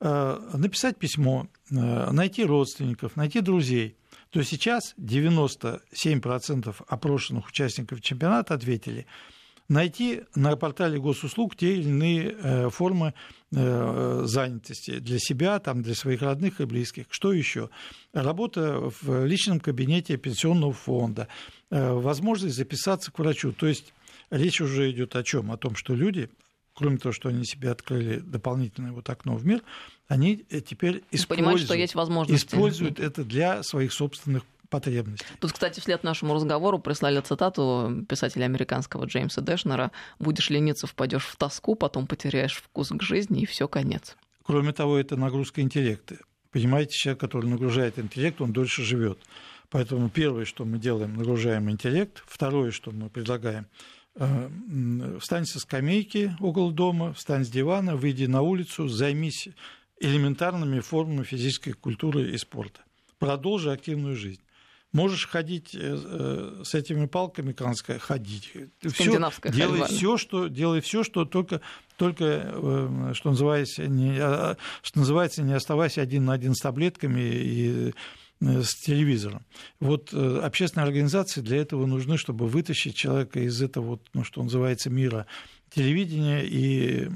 Э, 0.00 0.40
написать 0.54 0.96
письмо, 0.96 1.46
э, 1.70 2.10
найти 2.10 2.42
родственников, 2.44 3.16
найти 3.16 3.40
друзей– 3.40 3.96
то 4.30 4.42
сейчас 4.42 4.94
97% 4.98 6.74
опрошенных 6.88 7.46
участников 7.46 8.00
чемпионата 8.00 8.54
ответили– 8.54 9.06
найти 9.68 10.22
на 10.34 10.56
портале 10.56 10.98
госуслуг 10.98 11.56
те 11.56 11.74
или 11.74 11.88
иные 11.88 12.36
э, 12.38 12.70
формы 12.70 13.14
э, 13.52 14.22
занятости 14.26 14.98
для 14.98 15.18
себя, 15.18 15.58
там, 15.58 15.82
для 15.82 15.94
своих 15.94 16.22
родных 16.22 16.60
и 16.60 16.64
близких. 16.64 17.06
Что 17.10 17.32
еще? 17.32 17.70
Работа 18.12 18.90
в 19.00 19.24
личном 19.24 19.60
кабинете 19.60 20.16
пенсионного 20.16 20.72
фонда, 20.72 21.28
э, 21.70 21.92
возможность 21.92 22.56
записаться 22.56 23.10
к 23.10 23.18
врачу. 23.18 23.52
То 23.52 23.66
есть 23.66 23.92
речь 24.30 24.60
уже 24.60 24.90
идет 24.90 25.16
о 25.16 25.22
чем? 25.22 25.50
О 25.50 25.56
том, 25.56 25.76
что 25.76 25.94
люди 25.94 26.30
кроме 26.76 26.98
того, 26.98 27.12
что 27.12 27.28
они 27.28 27.44
себе 27.44 27.70
открыли 27.70 28.18
дополнительное 28.18 28.90
вот 28.92 29.08
окно 29.08 29.36
в 29.36 29.46
мир, 29.46 29.62
они 30.08 30.36
теперь 30.36 31.04
используют, 31.12 31.28
Понимают, 31.28 31.60
что 31.62 31.74
есть 31.74 31.94
возможности. 31.94 32.46
используют 32.46 32.98
это 32.98 33.22
для 33.24 33.62
своих 33.62 33.92
собственных 33.92 34.42
потребностей. 34.74 35.24
Тут, 35.38 35.52
кстати, 35.52 35.78
вслед 35.78 36.02
нашему 36.02 36.34
разговору 36.34 36.80
прислали 36.80 37.20
цитату 37.20 38.04
писателя 38.08 38.46
американского 38.46 39.04
Джеймса 39.04 39.40
Дэшнера 39.40 39.92
«Будешь 40.18 40.50
лениться, 40.50 40.88
впадешь 40.88 41.26
в 41.26 41.36
тоску, 41.36 41.76
потом 41.76 42.08
потеряешь 42.08 42.56
вкус 42.56 42.88
к 42.88 43.00
жизни, 43.00 43.42
и 43.42 43.46
все 43.46 43.68
конец». 43.68 44.16
Кроме 44.42 44.72
того, 44.72 44.98
это 44.98 45.16
нагрузка 45.16 45.60
интеллекта. 45.60 46.16
Понимаете, 46.50 46.96
человек, 46.96 47.20
который 47.20 47.46
нагружает 47.46 48.00
интеллект, 48.00 48.40
он 48.40 48.52
дольше 48.52 48.82
живет. 48.82 49.20
Поэтому 49.70 50.10
первое, 50.10 50.44
что 50.44 50.64
мы 50.64 50.78
делаем, 50.78 51.14
нагружаем 51.14 51.70
интеллект. 51.70 52.24
Второе, 52.26 52.72
что 52.72 52.90
мы 52.90 53.10
предлагаем, 53.10 53.66
э, 54.16 55.18
встань 55.20 55.46
со 55.46 55.60
скамейки 55.60 56.36
около 56.40 56.72
дома, 56.72 57.12
встань 57.12 57.44
с 57.44 57.48
дивана, 57.48 57.94
выйди 57.94 58.24
на 58.24 58.42
улицу, 58.42 58.88
займись 58.88 59.50
элементарными 60.00 60.80
формами 60.80 61.22
физической 61.22 61.74
культуры 61.74 62.32
и 62.32 62.38
спорта. 62.38 62.80
Продолжи 63.20 63.70
активную 63.70 64.16
жизнь. 64.16 64.43
Можешь 64.94 65.26
ходить 65.26 65.74
э, 65.74 65.78
э, 65.80 66.62
с 66.64 66.72
этими 66.72 67.06
палками, 67.06 67.52
канадская, 67.52 67.98
ходить. 67.98 68.52
Все, 68.92 69.30
делай 69.50 69.88
все, 69.88 70.16
что, 70.16 70.46
делай 70.46 70.80
все, 70.80 71.02
что 71.02 71.24
только, 71.24 71.60
только 71.96 72.24
э, 72.24 73.10
что, 73.14 73.30
называется, 73.30 73.88
не, 73.88 74.16
а, 74.20 74.56
что 74.82 75.00
называется, 75.00 75.42
не 75.42 75.52
оставайся 75.52 76.00
один 76.00 76.26
на 76.26 76.32
один 76.34 76.54
с 76.54 76.60
таблетками 76.60 77.20
и 77.20 77.94
с 78.40 78.74
телевизором. 78.76 79.44
Вот 79.80 80.12
общественные 80.14 80.86
организации 80.86 81.40
для 81.40 81.56
этого 81.56 81.86
нужны, 81.86 82.16
чтобы 82.16 82.46
вытащить 82.46 82.94
человека 82.94 83.40
из 83.40 83.60
этого, 83.62 83.84
вот, 83.84 84.08
ну, 84.12 84.22
что 84.22 84.44
называется, 84.44 84.90
мира 84.90 85.26
телевидения 85.74 86.44
и, 86.44 87.08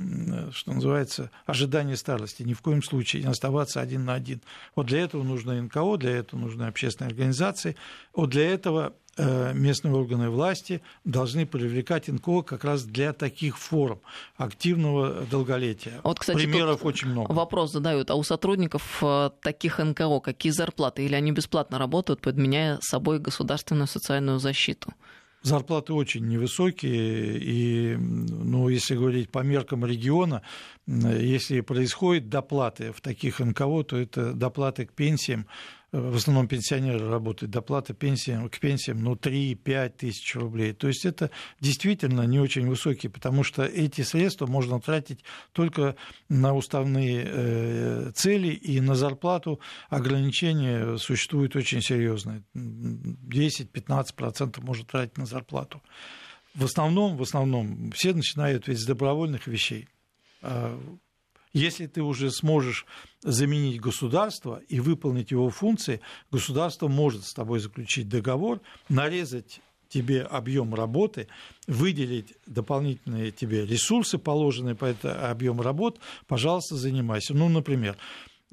что 0.52 0.72
называется, 0.72 1.30
ожидание 1.46 1.96
старости. 1.96 2.42
Ни 2.42 2.54
в 2.54 2.60
коем 2.60 2.82
случае 2.82 3.22
не 3.22 3.28
оставаться 3.28 3.80
один 3.80 4.04
на 4.04 4.14
один. 4.14 4.40
Вот 4.74 4.86
для 4.86 5.00
этого 5.00 5.22
нужно 5.22 5.60
НКО, 5.62 5.96
для 5.96 6.16
этого 6.18 6.40
нужны 6.40 6.64
общественные 6.64 7.08
организации. 7.08 7.76
Вот 8.14 8.30
для 8.30 8.50
этого 8.50 8.94
э, 9.16 9.52
местные 9.54 9.94
органы 9.94 10.30
власти 10.30 10.82
должны 11.04 11.46
привлекать 11.46 12.08
НКО 12.08 12.42
как 12.42 12.64
раз 12.64 12.84
для 12.84 13.12
таких 13.12 13.58
форм 13.58 14.00
активного 14.36 15.26
долголетия. 15.30 16.00
Вот, 16.02 16.18
кстати, 16.18 16.38
Примеров 16.38 16.84
очень 16.84 17.08
много. 17.08 17.32
Вопрос 17.32 17.72
задают, 17.72 18.10
а 18.10 18.14
у 18.14 18.22
сотрудников 18.22 18.98
э, 19.02 19.30
таких 19.40 19.78
НКО 19.78 20.20
какие 20.20 20.52
зарплаты? 20.52 21.04
Или 21.04 21.14
они 21.14 21.32
бесплатно 21.32 21.78
работают, 21.78 22.20
подменяя 22.20 22.78
собой 22.80 23.18
государственную 23.18 23.86
социальную 23.86 24.38
защиту? 24.38 24.92
Зарплаты 25.42 25.92
очень 25.92 26.26
невысокие, 26.26 27.38
и, 27.38 27.96
ну, 27.96 28.68
если 28.68 28.96
говорить 28.96 29.30
по 29.30 29.38
меркам 29.40 29.84
региона, 29.84 30.42
если 30.86 31.60
происходит 31.60 32.28
доплаты 32.28 32.92
в 32.92 33.00
таких 33.00 33.38
НКО, 33.38 33.84
то 33.84 33.96
это 33.96 34.32
доплаты 34.32 34.86
к 34.86 34.92
пенсиям 34.92 35.46
в 35.92 36.16
основном 36.16 36.48
пенсионеры 36.48 37.08
работают, 37.08 37.50
доплата 37.50 37.94
пенсиям, 37.94 38.48
к 38.48 38.58
пенсиям 38.58 39.02
ну, 39.02 39.14
3-5 39.14 39.88
тысяч 39.90 40.34
рублей. 40.34 40.74
То 40.74 40.88
есть 40.88 41.06
это 41.06 41.30
действительно 41.60 42.22
не 42.22 42.38
очень 42.38 42.68
высокие, 42.68 43.10
потому 43.10 43.42
что 43.42 43.64
эти 43.64 44.02
средства 44.02 44.46
можно 44.46 44.80
тратить 44.80 45.24
только 45.52 45.96
на 46.28 46.54
уставные 46.54 47.24
э, 47.26 48.12
цели 48.14 48.48
и 48.48 48.80
на 48.80 48.94
зарплату 48.94 49.60
ограничения 49.88 50.98
существуют 50.98 51.56
очень 51.56 51.80
серьезные. 51.80 52.44
10-15% 52.54 54.62
можно 54.62 54.84
тратить 54.84 55.16
на 55.16 55.26
зарплату. 55.26 55.82
В 56.54 56.64
основном, 56.64 57.16
в 57.16 57.22
основном 57.22 57.92
все 57.92 58.12
начинают 58.12 58.68
ведь 58.68 58.80
с 58.80 58.84
добровольных 58.84 59.46
вещей 59.46 59.88
а 60.42 60.78
если 61.52 61.86
ты 61.86 62.02
уже 62.02 62.30
сможешь 62.30 62.86
заменить 63.22 63.80
государство 63.80 64.60
и 64.68 64.80
выполнить 64.80 65.30
его 65.30 65.50
функции, 65.50 66.00
государство 66.30 66.88
может 66.88 67.24
с 67.24 67.34
тобой 67.34 67.60
заключить 67.60 68.08
договор, 68.08 68.60
нарезать 68.88 69.60
тебе 69.88 70.22
объем 70.22 70.74
работы, 70.74 71.28
выделить 71.66 72.34
дополнительные 72.46 73.30
тебе 73.30 73.64
ресурсы, 73.64 74.18
положенные 74.18 74.74
по 74.74 74.84
этому 74.84 75.14
объему 75.26 75.62
работ, 75.62 75.98
пожалуйста, 76.26 76.76
занимайся. 76.76 77.34
Ну, 77.34 77.48
например, 77.48 77.96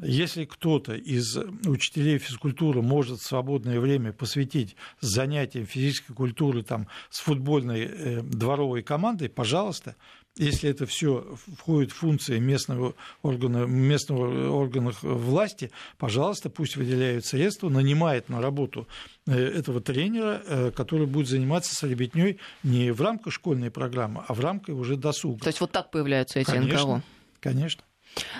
если 0.02 0.44
кто-то 0.44 0.94
из 0.94 1.38
учителей 1.66 2.18
физкультуры 2.18 2.82
может 2.82 3.22
свободное 3.22 3.80
время 3.80 4.12
посвятить 4.12 4.76
занятиям 5.00 5.66
физической 5.66 6.14
культуры 6.14 6.64
там, 6.64 6.88
с 7.10 7.22
футбольной 7.22 7.86
э, 7.86 8.22
дворовой 8.22 8.84
командой, 8.84 9.30
пожалуйста, 9.30 9.96
если 10.38 10.70
это 10.70 10.86
все 10.86 11.26
входит 11.58 11.92
в 11.92 11.96
функции 11.96 12.40
местного 12.40 12.94
органа, 13.22 13.66
местного 13.66 14.50
органа 14.50 14.92
власти, 15.02 15.72
пожалуйста, 15.98 16.50
пусть 16.50 16.76
выделяют 16.76 17.26
средства, 17.26 17.70
нанимает 17.70 18.30
на 18.30 18.42
работу 18.42 18.88
э, 19.28 19.34
этого 19.34 19.82
тренера, 19.82 20.42
э, 20.46 20.72
который 20.72 21.08
будет 21.08 21.28
заниматься 21.28 21.74
с 21.74 21.84
ребятней 21.84 22.40
не 22.64 22.92
в 22.92 23.02
рамках 23.02 23.34
школьной 23.34 23.72
программы, 23.72 24.24
а 24.28 24.34
в 24.34 24.40
рамках 24.40 24.76
уже 24.76 24.98
досуга. 24.98 25.40
То 25.40 25.48
есть 25.48 25.62
вот 25.62 25.72
так 25.72 25.92
появляются 25.92 26.40
эти 26.40 26.52
конечно, 26.52 26.98
НКО? 26.98 27.04
Конечно. 27.40 27.84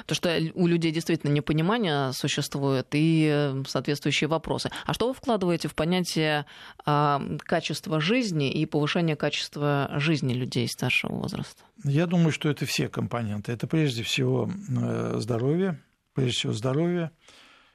То, 0.06 0.16
что 0.16 0.40
у 0.54 0.68
людей 0.68 0.92
действительно 0.92 1.32
непонимание 1.32 2.14
существует 2.14 2.88
и 2.92 3.54
соответствующие 3.68 4.28
вопросы. 4.28 4.70
А 4.86 4.94
что 4.94 5.08
вы 5.08 5.14
вкладываете 5.14 5.68
в 5.68 5.76
понятие 5.76 6.46
э, 6.86 7.38
качества 7.40 8.00
жизни 8.00 8.52
и 8.52 8.66
повышения 8.66 9.16
качества 9.16 9.92
жизни 9.96 10.34
людей 10.34 10.68
старшего 10.68 11.14
возраста? 11.14 11.64
Я 11.84 12.08
думаю, 12.08 12.32
что 12.32 12.50
это 12.50 12.66
все 12.66 12.88
компоненты. 12.88 13.52
Это 13.52 13.68
прежде 13.68 14.04
всего 14.04 14.50
э, 14.50 15.16
здоровье, 15.20 15.82
прежде 16.14 16.34
всего 16.34 16.54
здоровье. 16.54 17.12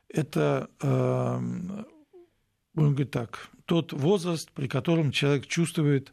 Это, 0.08 0.68
э, 0.80 1.38
будем 2.74 2.90
говорить 2.92 3.10
так, 3.10 3.48
тот 3.66 3.92
возраст, 3.92 4.50
при 4.52 4.66
котором 4.66 5.12
человек 5.12 5.46
чувствует 5.46 6.12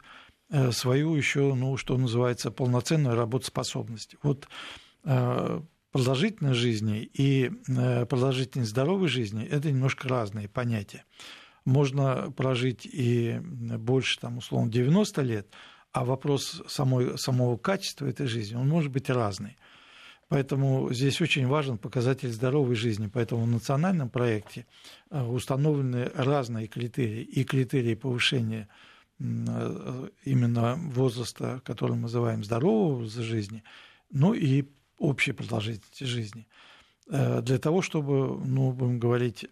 э, 0.49 0.71
свою 0.71 1.15
еще, 1.15 1.53
ну, 1.55 1.77
что 1.77 1.97
называется, 1.97 2.51
полноценную 2.51 3.15
работоспособность. 3.15 4.15
Вот 4.21 4.47
продолжительность 5.91 6.59
жизни 6.59 7.09
и 7.13 7.51
э, 7.67 8.05
продолжительность 8.05 8.71
здоровой 8.71 9.07
жизни– 9.07 9.45
это 9.51 9.71
немножко 9.71 10.07
разные 10.07 10.47
понятия. 10.47 11.05
Можно 11.65 12.31
прожить 12.31 12.85
и 12.85 13.39
больше, 13.41 14.19
там, 14.19 14.37
условно, 14.37 14.71
90 14.71 15.21
лет, 15.21 15.47
а 15.91 16.05
вопрос 16.05 16.61
самой, 16.67 17.17
самого 17.17 17.57
качества 17.57 18.05
этой 18.05 18.27
жизни, 18.27 18.55
он 18.55 18.69
может 18.69 18.91
быть 18.91 19.09
разный. 19.09 19.57
Поэтому 20.29 20.91
здесь 20.93 21.21
очень 21.21 21.47
важен 21.47 21.77
показатель 21.77 22.31
здоровой 22.31 22.75
жизни. 22.75 23.09
Поэтому 23.11 23.43
в 23.43 23.47
национальном 23.47 24.09
проекте 24.09 24.65
э, 25.09 25.23
установлены 25.23 26.11
разные 26.15 26.67
критерии. 26.67 27.23
И 27.23 27.43
критерии 27.43 27.95
повышения 27.95 28.67
именно 29.19 30.75
возраста, 30.75 31.59
который 31.65 31.93
мы 31.93 32.03
называем 32.03 32.43
здорового 32.43 32.97
возраста 32.97 33.23
жизни, 33.23 33.63
ну 34.11 34.35
и 34.35 34.63
общей 34.97 35.31
продолжительности 35.31 36.03
жизни. 36.03 36.47
Для 37.07 37.57
того, 37.57 37.81
чтобы, 37.81 38.37
ну, 38.45 38.71
будем 38.71 38.99
говорить, 38.99 39.45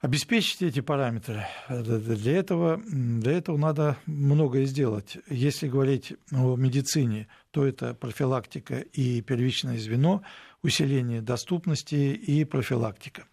обеспечить 0.00 0.62
эти 0.62 0.80
параметры. 0.80 1.46
Для 1.68 2.36
этого, 2.36 2.80
для 2.86 3.32
этого 3.32 3.56
надо 3.56 3.96
многое 4.06 4.64
сделать. 4.66 5.18
Если 5.28 5.68
говорить 5.68 6.12
о 6.30 6.56
медицине, 6.56 7.26
то 7.50 7.66
это 7.66 7.94
профилактика 7.94 8.78
и 8.78 9.22
первичное 9.22 9.78
звено, 9.78 10.22
усиление 10.62 11.20
доступности 11.20 11.94
и 11.94 12.44
профилактика. 12.44 13.24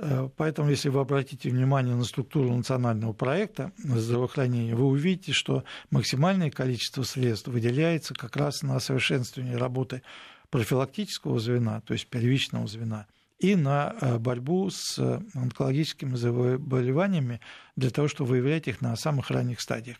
Э, 0.00 0.28
поэтому, 0.36 0.70
если 0.70 0.88
вы 0.88 1.00
обратите 1.00 1.50
внимание 1.50 1.94
на 1.94 2.04
структуру 2.04 2.52
национального 2.54 3.12
проекта 3.12 3.72
здравоохранения, 3.78 4.74
вы 4.74 4.86
увидите, 4.86 5.32
что 5.32 5.64
максимальное 5.90 6.50
количество 6.50 7.02
средств 7.02 7.48
выделяется 7.48 8.14
как 8.14 8.36
раз 8.36 8.62
на 8.62 8.78
совершенствование 8.80 9.56
работы 9.56 10.02
профилактического 10.50 11.38
звена, 11.38 11.80
то 11.82 11.92
есть 11.92 12.06
первичного 12.06 12.66
звена– 12.66 13.06
и 13.38 13.54
на 13.54 13.94
э, 14.00 14.18
борьбу 14.18 14.68
с 14.70 14.98
онкологическими 15.34 16.16
заболеваниями 16.16 17.40
для 17.76 17.90
того, 17.90 18.08
чтобы 18.08 18.30
выявлять 18.30 18.66
их 18.66 18.80
на 18.80 18.96
самых 18.96 19.30
ранних 19.30 19.60
стадиях. 19.60 19.98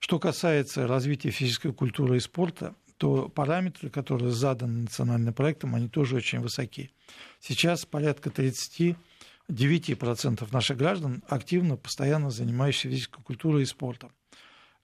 Что 0.00 0.18
касается 0.18 0.86
развития 0.86 1.30
физической 1.30 1.72
культуры 1.72 2.16
и 2.16 2.20
спорта, 2.20 2.74
то 2.96 3.28
параметры, 3.28 3.90
которые 3.90 4.30
заданы 4.30 4.82
национальным 4.82 5.34
проектом, 5.34 5.74
они 5.74 5.88
тоже 5.88 6.16
очень 6.16 6.40
высоки. 6.40 6.90
Сейчас 7.40 7.84
порядка 7.84 8.30
39% 9.50 10.48
наших 10.52 10.76
граждан 10.76 11.22
активно, 11.28 11.76
постоянно 11.76 12.30
занимающиеся 12.30 12.88
физической 12.88 13.22
культурой 13.22 13.62
и 13.62 13.66
спортом. 13.66 14.12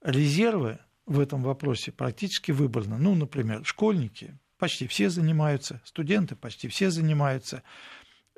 Резервы 0.01 0.79
в 1.05 1.19
этом 1.19 1.41
вопросе 1.41 1.91
практически 1.91 2.51
выбраны. 2.51 2.97
Ну, 2.97 3.15
например, 3.15 3.65
школьники, 3.65 4.37
почти 4.57 4.87
все 4.87 5.09
занимаются, 5.09 5.81
студенты 5.83 6.35
почти 6.35 6.67
все 6.67 6.91
занимаются. 6.91 7.63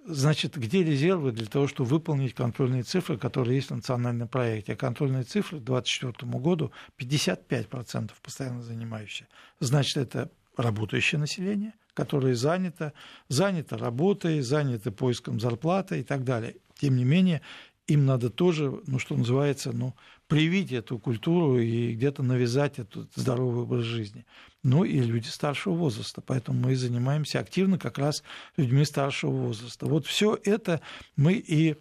Значит, 0.04 0.58
где 0.58 0.84
резервы 0.84 1.32
для 1.32 1.46
того, 1.46 1.68
чтобы 1.68 1.90
выполнить 1.90 2.34
контрольные 2.34 2.82
цифры, 2.82 3.18
которые 3.18 3.58
есть 3.58 3.70
в 3.70 3.76
национальном 3.76 4.28
проекте? 4.28 4.74
А 4.74 4.76
контрольные 4.76 5.24
цифры 5.24 5.60
к 5.60 5.64
2024 5.64 6.32
году 6.40 6.72
55% 6.98 8.12
постоянно 8.24 8.64
занимающие. 8.64 9.28
Значит, 9.60 9.98
это 9.98 10.32
работающее 10.58 11.20
население, 11.20 11.74
которое 11.94 12.36
занято, 12.36 12.94
занято 13.28 13.78
работой, 13.78 14.42
занято 14.42 14.92
поиском 14.92 15.40
зарплаты 15.40 16.00
и 16.00 16.04
так 16.04 16.24
далее. 16.24 16.56
Тем 16.80 16.96
не 16.96 17.04
менее, 17.04 17.42
им 17.88 18.06
надо 18.06 18.30
тоже, 18.30 18.82
ну, 18.88 19.00
что 19.00 19.16
называется, 19.16 19.72
ну, 19.72 19.96
привить 20.28 20.72
эту 20.72 20.98
культуру 20.98 21.60
и 21.60 21.94
где-то 21.94 22.24
навязать 22.24 22.80
этот 22.80 23.12
здоровый 23.16 23.64
образ 23.64 23.84
жизни. 23.84 24.26
Ну 24.64 24.84
и 24.86 25.00
люди 25.00 25.28
старшего 25.28 25.74
возраста, 25.74 26.22
поэтому 26.22 26.60
мы 26.60 26.76
занимаемся 26.76 27.40
активно 27.40 27.78
как 27.78 27.98
раз 27.98 28.24
людьми 28.56 28.86
старшего 28.86 29.32
возраста. 29.32 29.88
Вот 29.88 30.06
все 30.06 30.40
это 30.46 30.80
мы 31.18 31.34
и 31.34 31.76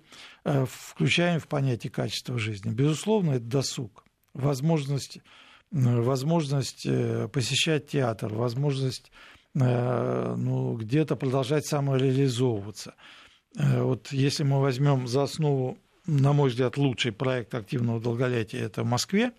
э, 0.45 0.67
включаем 0.69 1.39
в 1.39 1.47
понятие 1.47 1.93
качества 1.93 2.39
жизни. 2.39 2.71
Безусловно, 2.71 3.33
это 3.33 3.45
досуг, 3.45 4.05
возможность, 4.35 5.21
возможность 5.71 6.87
э, 6.87 7.29
посещать 7.29 7.87
театр, 7.89 8.35
возможность 8.35 9.13
ну, 9.55 10.77
где-то 10.77 11.17
продолжать 11.17 11.67
самореализовываться. 11.67 12.95
Вот 13.55 14.13
если 14.13 14.45
мы 14.45 14.61
возьмем 14.61 15.09
за 15.09 15.25
основу 15.25 15.77
на 16.07 16.33
мой 16.33 16.51
взгляд, 16.51 16.77
лучший 16.77 17.13
проект 17.13 17.55
активного 17.55 18.01
долголетия 18.01 18.65
это 18.65 18.83
в 18.83 18.87
Москве, 18.87 19.33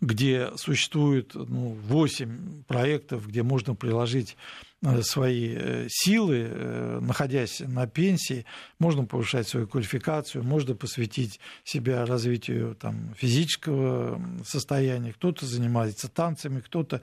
где 0.00 0.50
существует 0.56 1.34
ну, 1.34 1.76
8 1.88 2.64
проектов, 2.64 3.28
где 3.28 3.42
можно 3.42 3.74
приложить 3.74 4.36
э, 4.75 4.75
свои 5.02 5.54
э, 5.56 5.86
силы, 5.88 6.48
э, 6.48 6.98
находясь 7.00 7.60
на 7.60 7.86
пенсии, 7.86 8.44
можно 8.78 9.04
повышать 9.04 9.48
свою 9.48 9.66
квалификацию, 9.66 10.44
можно 10.44 10.74
посвятить 10.74 11.40
себя 11.64 12.04
развитию 12.06 12.74
там, 12.74 13.14
физического 13.16 14.20
состояния, 14.44 15.12
кто-то 15.12 15.46
занимается 15.46 16.08
танцами, 16.08 16.60
кто-то 16.60 17.00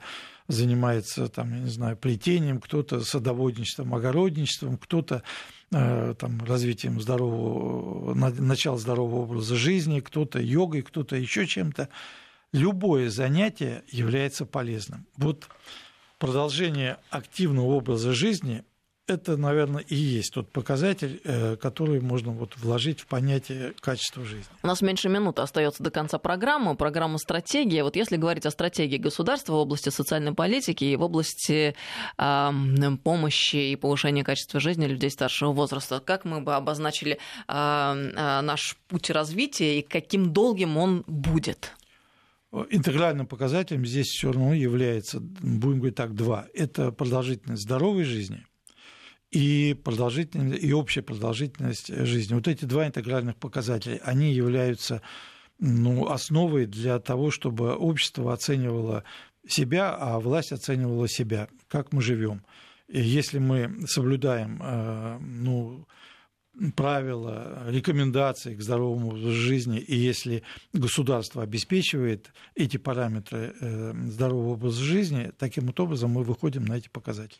занимается 0.48 1.28
там, 1.28 1.52
я 1.54 1.60
не 1.60 1.70
знаю, 1.70 1.96
плетением, 1.96 2.60
кто-то 2.60 3.00
садоводничеством, 3.00 3.94
огородничеством, 3.94 4.76
кто-то 4.76 5.22
Э, 5.76 6.14
там, 6.16 6.40
развитием 6.44 7.00
здорового, 7.00 8.14
начала 8.14 8.78
здорового 8.78 9.22
образа 9.22 9.56
жизни, 9.56 9.98
кто-то 9.98 10.38
йогой, 10.38 10.82
кто-то 10.82 11.16
еще 11.16 11.48
чем-то. 11.48 11.88
Любое 12.52 13.10
занятие 13.10 13.82
является 13.88 14.46
полезным. 14.46 15.04
Вот 15.16 15.48
продолжение 16.18 16.98
активного 17.10 17.66
образа 17.66 18.12
жизни 18.12 18.64
это, 19.06 19.36
наверное, 19.36 19.82
и 19.82 19.94
есть 19.94 20.32
тот 20.32 20.50
показатель, 20.50 21.20
э, 21.24 21.56
который 21.56 22.00
можно 22.00 22.32
вот 22.32 22.56
вложить 22.56 23.00
в 23.00 23.06
понятие 23.06 23.74
качества 23.80 24.24
жизни. 24.24 24.46
У 24.62 24.66
нас 24.66 24.80
меньше 24.80 25.10
минуты 25.10 25.42
остается 25.42 25.82
до 25.82 25.90
конца 25.90 26.18
программы. 26.18 26.74
Программа 26.74 27.18
«Стратегия». 27.18 27.84
Вот 27.84 27.96
если 27.96 28.16
говорить 28.16 28.46
о 28.46 28.50
стратегии 28.50 28.96
государства 28.96 29.52
в 29.52 29.56
области 29.56 29.90
социальной 29.90 30.32
политики 30.32 30.84
и 30.84 30.96
в 30.96 31.02
области 31.02 31.74
э, 32.16 32.50
помощи 33.02 33.56
и 33.56 33.76
повышения 33.76 34.24
качества 34.24 34.58
жизни 34.58 34.86
людей 34.86 35.10
старшего 35.10 35.52
возраста, 35.52 36.00
как 36.00 36.24
мы 36.24 36.40
бы 36.40 36.54
обозначили 36.54 37.18
э, 37.46 38.40
наш 38.42 38.78
путь 38.88 39.10
развития 39.10 39.80
и 39.80 39.82
каким 39.82 40.32
долгим 40.32 40.78
он 40.78 41.04
будет? 41.06 41.72
Интегральным 42.70 43.26
показателем 43.26 43.84
здесь 43.84 44.08
все 44.08 44.32
равно 44.32 44.54
является, 44.54 45.20
будем 45.20 45.78
говорить 45.78 45.96
так, 45.96 46.14
два. 46.14 46.46
Это 46.54 46.92
продолжительность 46.92 47.62
здоровой 47.62 48.04
жизни– 48.04 48.46
и, 49.34 49.74
продолжительность, 49.74 50.62
и 50.62 50.72
общая 50.72 51.02
продолжительность 51.02 51.88
жизни. 51.88 52.34
Вот 52.34 52.46
эти 52.46 52.64
два 52.64 52.86
интегральных 52.86 53.36
показателя, 53.36 54.00
они 54.04 54.32
являются 54.32 55.02
ну, 55.58 56.08
основой 56.08 56.66
для 56.66 57.00
того, 57.00 57.32
чтобы 57.32 57.74
общество 57.74 58.32
оценивало 58.32 59.02
себя, 59.46 59.94
а 59.98 60.20
власть 60.20 60.52
оценивала 60.52 61.08
себя, 61.08 61.48
как 61.68 61.92
мы 61.92 62.00
живем. 62.00 62.44
Если 62.86 63.38
мы 63.38 63.86
соблюдаем 63.88 64.60
э, 64.62 65.18
ну, 65.20 65.86
правила, 66.76 67.64
рекомендации 67.66 68.54
к 68.54 68.62
здоровому 68.62 69.08
образу 69.08 69.30
жизни, 69.30 69.78
и 69.78 69.96
если 69.96 70.42
государство 70.72 71.42
обеспечивает 71.42 72.32
эти 72.54 72.76
параметры 72.76 73.54
э, 73.60 73.92
здорового 74.06 74.52
образа 74.52 74.82
жизни, 74.82 75.32
таким 75.38 75.66
вот 75.66 75.80
образом 75.80 76.10
мы 76.10 76.22
выходим 76.22 76.64
на 76.64 76.74
эти 76.74 76.88
показатели. 76.88 77.38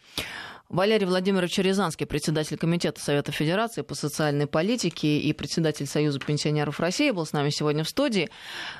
Валерий 0.68 1.06
Владимирович 1.06 1.58
Рязанский, 1.58 2.06
председатель 2.06 2.56
Комитета 2.56 3.00
Совета 3.00 3.32
Федерации 3.32 3.82
по 3.82 3.94
социальной 3.94 4.46
политике 4.46 5.18
и 5.18 5.32
председатель 5.32 5.86
Союза 5.86 6.18
пенсионеров 6.18 6.80
России, 6.80 7.10
был 7.10 7.26
с 7.26 7.32
нами 7.32 7.50
сегодня 7.50 7.84
в 7.84 7.88
студии. 7.88 8.30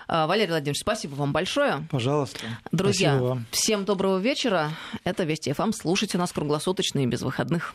А, 0.08 0.26
Валерий 0.26 0.50
Владимирович, 0.50 0.80
спасибо 0.80 1.14
вам 1.14 1.32
большое. 1.32 1.86
Пожалуйста. 1.90 2.40
Друзья, 2.72 3.38
всем 3.50 3.84
доброго 3.84 4.18
вечера. 4.18 4.72
Это 5.04 5.24
Вести 5.24 5.52
ФМ. 5.52 5.72
Слушайте 5.72 6.18
нас 6.18 6.32
круглосуточно 6.32 7.00
и 7.00 7.06
без 7.06 7.22
выходных. 7.22 7.74